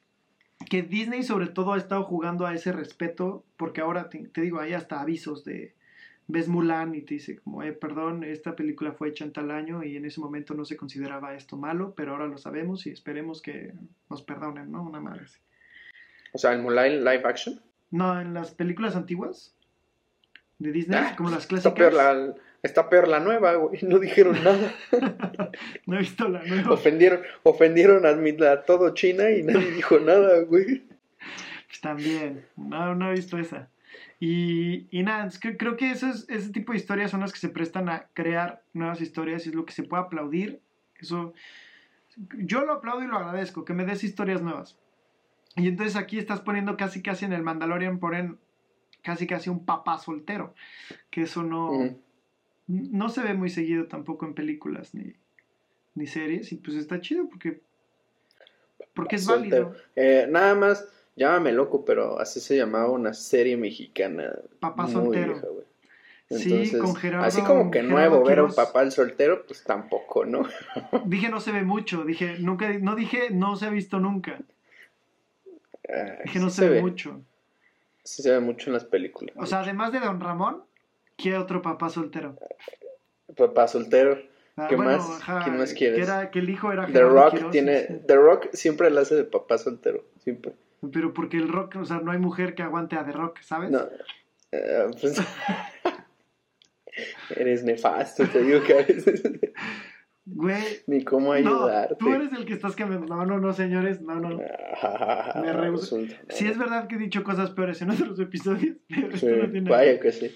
[0.67, 4.73] que Disney sobre todo ha estado jugando a ese respeto, porque ahora te digo, hay
[4.73, 5.75] hasta avisos de
[6.31, 9.83] ves Mulan y te dice como, eh, perdón, esta película fue hecha en tal año
[9.83, 13.41] y en ese momento no se consideraba esto malo, pero ahora lo sabemos y esperemos
[13.41, 13.73] que
[14.09, 14.83] nos perdonen, ¿no?
[14.83, 15.39] Una madre así.
[16.33, 17.61] O sea, ¿en Mulan live action?
[17.91, 19.53] No, en las películas antiguas
[20.59, 21.73] de Disney, ah, como las clásicas.
[21.73, 24.73] Está peor la, está peor la nueva, güey, no dijeron nada.
[25.85, 26.71] no he visto la nueva.
[26.71, 30.83] Ofendieron, ofendieron a, a todo China y nadie dijo nada, güey.
[31.81, 33.69] También, no, no he visto esa.
[34.23, 37.49] Y, y nada, creo que eso es, ese tipo de historias son las que se
[37.49, 40.61] prestan a crear nuevas historias y es lo que se puede aplaudir.
[40.99, 41.33] Eso,
[42.37, 44.77] yo lo aplaudo y lo agradezco, que me des historias nuevas.
[45.55, 48.37] Y entonces aquí estás poniendo casi casi en el Mandalorian, ponen
[49.01, 50.53] casi casi un papá soltero,
[51.09, 51.71] que eso no,
[52.67, 55.15] no se ve muy seguido tampoco en películas ni,
[55.95, 57.63] ni series, y pues está chido porque,
[58.93, 59.75] porque es válido.
[59.95, 64.33] Eh, nada más, llámame loco, pero así se llamaba una serie mexicana.
[64.59, 65.41] Papá soltero.
[66.29, 67.25] sí, con Gerardo.
[67.25, 70.43] Así como que nuevo ver a un papá el soltero, pues tampoco, ¿no?
[71.05, 74.39] dije no se ve mucho, dije, nunca, no dije no se ha visto nunca.
[75.89, 77.21] Ah, dije no se, ve, mucho.
[78.03, 79.35] Sí se ve mucho en las películas.
[79.37, 80.63] O sea, además de Don Ramón,
[81.17, 82.37] ¿qué otro papá soltero?
[83.35, 84.21] Papá soltero.
[84.57, 85.21] Ah, ¿Qué más?
[85.43, 85.97] ¿Quién más quieres?
[85.97, 89.23] Que, era, que el hijo era The Rock tiene The Rock siempre la hace de
[89.23, 90.53] papá soltero, siempre.
[90.91, 93.71] Pero porque el Rock, o sea, no hay mujer que aguante a The Rock, ¿sabes?
[93.71, 93.87] No.
[94.51, 95.21] Eh, pues,
[97.35, 99.21] eres nefasto, te digo que a veces
[100.25, 100.63] Güey.
[100.87, 101.93] Ni cómo ayudarte.
[101.93, 103.07] No, tú eres el que estás cambiando.
[103.07, 104.01] No, no, no, señores.
[104.01, 104.39] No, no.
[104.81, 105.99] Ah, me rehuso.
[106.29, 109.69] Sí, es verdad que he dicho cosas peores en otros episodios, pero esto no tiene
[109.69, 110.35] Vaya que sí.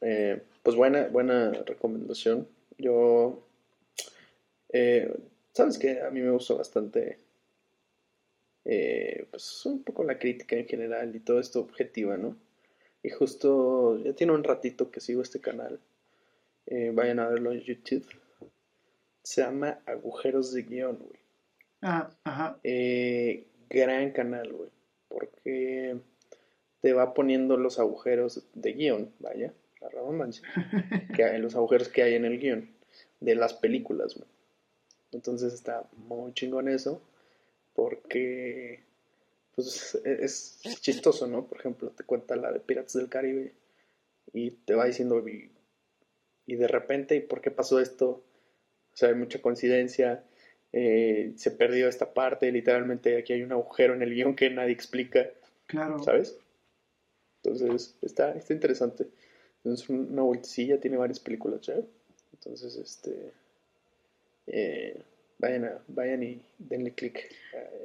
[0.00, 2.48] Eh, pues buena, buena recomendación.
[2.78, 3.44] Yo.
[4.70, 5.14] Eh,
[5.58, 7.18] Sabes que a mí me gustó bastante.
[8.70, 12.36] Eh, pues un poco la crítica en general y todo esto objetiva, ¿no?
[13.02, 15.80] Y justo ya tiene un ratito que sigo este canal.
[16.94, 18.06] vayan a verlo en YouTube
[19.28, 21.20] se llama Agujeros de Guión, güey.
[21.82, 22.58] Ah, ajá.
[22.64, 24.70] Eh, gran canal, güey.
[25.08, 26.00] Porque
[26.80, 29.52] te va poniendo los agujeros de guion, vaya,
[29.82, 30.48] la redundancia.
[31.14, 32.70] que los agujeros que hay en el guion
[33.20, 34.28] de las películas, güey.
[35.12, 37.02] Entonces está muy chingón eso.
[37.78, 38.80] Porque
[39.54, 41.46] pues es chistoso, ¿no?
[41.46, 43.52] Por ejemplo, te cuenta la de Piratas del Caribe
[44.32, 45.52] y te va diciendo y,
[46.44, 48.24] y de repente, ¿y por qué pasó esto?
[48.92, 50.24] O sea, hay mucha coincidencia.
[50.72, 54.72] Eh, se perdió esta parte, literalmente aquí hay un agujero en el guion que nadie
[54.72, 55.30] explica.
[55.68, 56.02] Claro.
[56.02, 56.36] ¿Sabes?
[57.44, 59.06] Entonces, está, está interesante.
[59.62, 61.76] Es una vueltecilla, tiene varias películas, ¿ya?
[62.32, 63.32] Entonces, este.
[64.48, 65.00] Eh,
[65.38, 67.34] vayan, vayan y denle click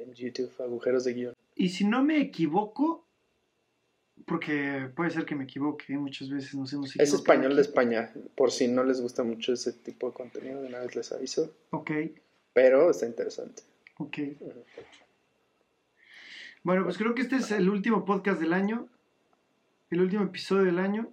[0.02, 1.34] en YouTube, agujeros de guion.
[1.56, 3.04] Y si no me equivoco,
[4.26, 8.50] porque puede ser que me equivoque, muchas veces nos hemos Es español de España, por
[8.50, 11.54] si no les gusta mucho ese tipo de contenido, de una vez les aviso.
[11.70, 11.90] Ok.
[12.52, 13.62] Pero está interesante.
[13.98, 14.18] Ok.
[16.62, 18.88] Bueno, pues creo que este es el último podcast del año,
[19.90, 21.12] el último episodio del año.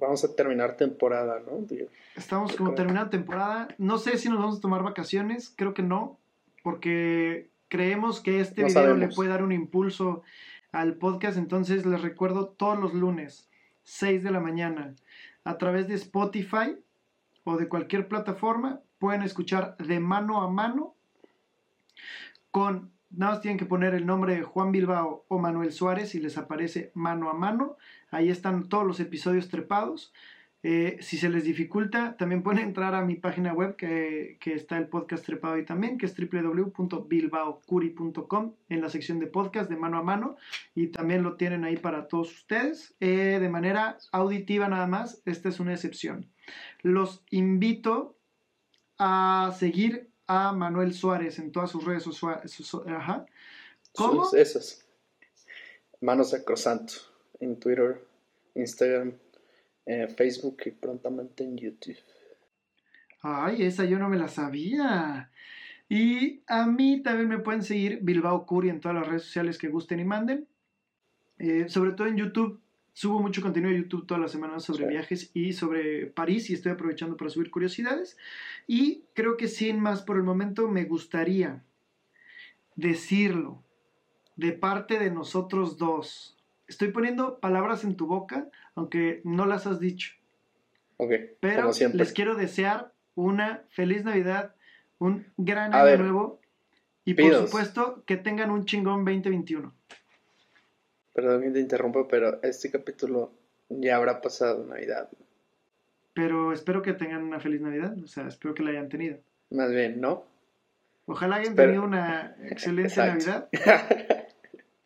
[0.00, 1.66] Vamos a terminar temporada, ¿no?
[2.16, 3.68] Estamos como terminando temporada.
[3.78, 6.18] No sé si nos vamos a tomar vacaciones, creo que no,
[6.62, 10.22] porque creemos que este video le puede dar un impulso
[10.72, 11.36] al podcast.
[11.36, 13.48] Entonces les recuerdo todos los lunes,
[13.84, 14.94] 6 de la mañana,
[15.44, 16.76] a través de Spotify
[17.44, 20.94] o de cualquier plataforma, pueden escuchar de mano a mano
[22.50, 26.20] con, nada más tienen que poner el nombre de Juan Bilbao o Manuel Suárez y
[26.20, 27.76] les aparece mano a mano.
[28.10, 30.12] Ahí están todos los episodios trepados.
[30.62, 34.88] Eh, si se les dificulta, también pueden entrar a mi página web que, está el
[34.88, 40.02] podcast trepado ahí también, que es www.bilbaocuri.com en la sección de podcast de mano a
[40.02, 40.36] mano
[40.74, 45.22] y también lo tienen ahí para todos ustedes eh, de manera auditiva nada más.
[45.24, 46.26] Esta es una excepción.
[46.82, 48.18] Los invito
[48.98, 52.56] a seguir a Manuel Suárez en todas sus redes sociales.
[53.92, 54.32] ¿Cómo?
[54.32, 54.86] Esas.
[56.00, 56.94] Manos Sacrosanto
[57.40, 58.00] en Twitter,
[58.54, 59.14] Instagram
[60.16, 61.98] Facebook y prontamente en YouTube.
[63.22, 65.32] Ay, esa yo no me la sabía.
[65.88, 69.68] Y a mí también me pueden seguir Bilbao Curi en todas las redes sociales que
[69.68, 70.46] gusten y manden.
[71.38, 72.60] Eh, sobre todo en YouTube.
[73.00, 76.72] Subo mucho contenido de YouTube todas las semanas sobre viajes y sobre París y estoy
[76.72, 78.18] aprovechando para subir curiosidades.
[78.66, 81.64] Y creo que sin más por el momento me gustaría
[82.76, 83.64] decirlo
[84.36, 86.36] de parte de nosotros dos.
[86.68, 90.12] Estoy poniendo palabras en tu boca aunque no las has dicho.
[90.98, 91.12] Ok.
[91.40, 94.54] Pero les quiero desear una feliz Navidad,
[94.98, 96.40] un gran año nuevo
[97.06, 99.79] y por supuesto que tengan un chingón 2021.
[101.12, 103.32] Perdón que te interrumpo, pero este capítulo
[103.68, 105.08] ya habrá pasado Navidad.
[106.14, 109.18] Pero espero que tengan una feliz Navidad, o sea, espero que la hayan tenido.
[109.50, 110.24] Más bien, ¿no?
[111.06, 113.48] Ojalá hayan tenido una excelente Navidad.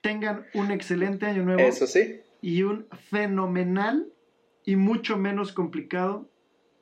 [0.00, 1.60] tengan un excelente año nuevo.
[1.60, 4.12] Eso sí y un fenomenal
[4.66, 6.28] y mucho menos complicado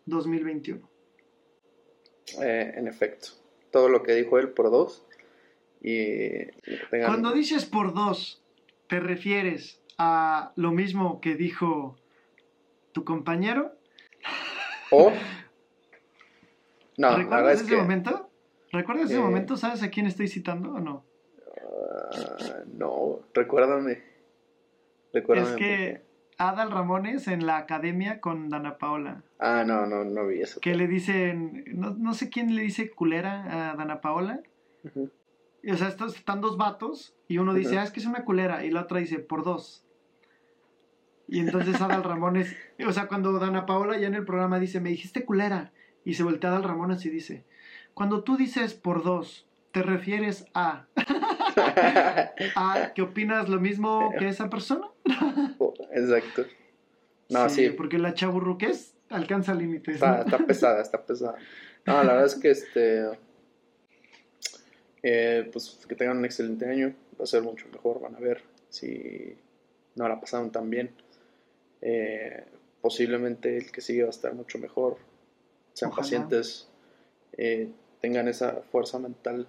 [0.06, 0.90] 2021.
[2.42, 3.28] Eh, en efecto,
[3.70, 5.06] todo lo que dijo él por dos
[5.80, 6.46] y
[6.90, 7.06] tengan...
[7.06, 8.41] Cuando dices por dos,
[8.92, 11.96] ¿te refieres a lo mismo que dijo
[12.92, 13.72] tu compañero?
[14.90, 15.10] ¿O?
[16.98, 18.28] No, ¿Recuerdas ese momento?
[18.70, 19.56] ¿Recuerdas ese momento?
[19.56, 21.06] ¿Sabes a quién estoy citando o no?
[22.12, 24.02] Ah, no, recuérdame.
[25.10, 25.50] recuérdame.
[25.50, 26.02] Es que
[26.36, 29.22] Adal Ramones en la academia con Dana Paola.
[29.38, 30.60] Ah, no, no, no vi eso.
[30.60, 34.42] Que le dicen, no, sé quién le dice culera a Dana Paola.
[35.70, 38.70] O sea, están dos vatos y uno dice, ah, es que es una culera, y
[38.70, 39.84] la otra dice, por dos.
[41.28, 42.54] Y entonces Adal Ramones,
[42.86, 45.72] o sea, cuando Dana Paola ya en el programa dice, me dijiste culera,
[46.04, 47.44] y se voltea Adal Ramones y dice,
[47.94, 50.86] cuando tú dices por dos, ¿te refieres a,
[52.56, 54.88] a que opinas lo mismo que esa persona?
[55.58, 56.44] Oh, exacto.
[57.28, 59.94] No, sí, Porque la chaburruquez alcanza límites.
[59.94, 61.36] Está, está pesada, está pesada.
[61.86, 63.06] No, la verdad es que este
[65.02, 68.42] eh, pues que tengan un excelente año, va a ser mucho mejor, van a ver
[68.68, 69.36] si
[69.96, 70.94] no la pasaron tan bien.
[71.80, 72.44] Eh,
[72.80, 74.98] posiblemente el que sigue va a estar mucho mejor.
[75.72, 76.68] Sean pacientes,
[77.32, 77.68] eh,
[78.00, 79.46] tengan esa fuerza mental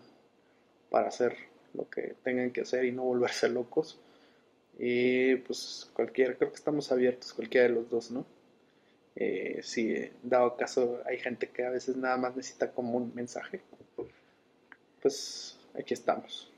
[0.90, 1.36] para hacer
[1.74, 4.00] lo que tengan que hacer y no volverse locos.
[4.80, 8.26] Y pues cualquiera, creo que estamos abiertos, cualquiera de los dos, ¿no?
[9.62, 13.62] si dado caso hay gente que a veces nada más necesita como un mensaje,
[15.04, 16.52] pues aquí estamos.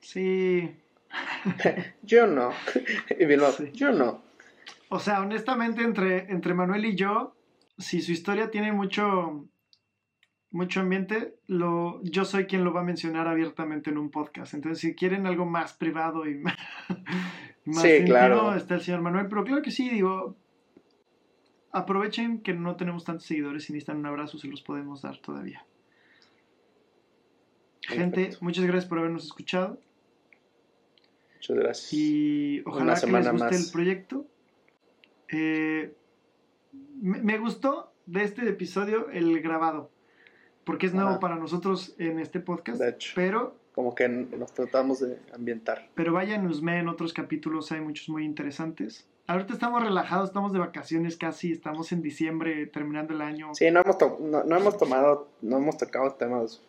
[0.00, 0.74] Sí.
[2.02, 2.50] yo no.
[3.74, 4.22] yo no.
[4.88, 7.36] O sea, honestamente, entre, entre Manuel y yo,
[7.78, 9.46] si su historia tiene mucho,
[10.50, 14.54] mucho ambiente, lo, yo soy quien lo va a mencionar abiertamente en un podcast.
[14.54, 16.34] Entonces, si quieren algo más privado y
[17.66, 18.54] más, sí, claro.
[18.54, 19.28] está el señor Manuel.
[19.28, 20.36] Pero claro que sí, digo,
[21.70, 25.66] aprovechen que no tenemos tantos seguidores y necesitan un abrazo, se los podemos dar todavía.
[27.82, 29.78] Gente, muchas gracias por habernos escuchado.
[31.34, 31.92] Muchas gracias.
[31.92, 34.26] Y ojalá que les guste el proyecto.
[35.28, 35.94] Eh,
[37.00, 39.90] me, gustó de este episodio el grabado,
[40.64, 42.80] porque es nuevo para nosotros en este podcast.
[42.80, 45.88] De hecho, pero como que nos tratamos de ambientar.
[45.94, 49.08] Pero vayan, Usme, en otros capítulos hay muchos muy interesantes.
[49.26, 53.54] Ahorita estamos relajados, estamos de vacaciones casi, estamos en diciembre terminando el año.
[53.54, 56.60] Sí, no hemos, no hemos tomado, no hemos tocado temas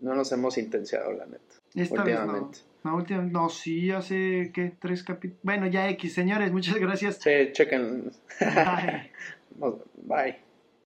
[0.00, 1.54] no nos hemos intenciado, la neta.
[1.74, 2.58] Esta últimamente.
[2.58, 3.22] Vez no.
[3.22, 4.72] no, sí, hace, ¿qué?
[4.80, 5.40] Tres capítulos.
[5.42, 7.16] Bueno, ya X, señores, muchas gracias.
[7.16, 8.10] Sí, chequen.
[8.40, 9.10] Bye.
[10.02, 10.49] Bye.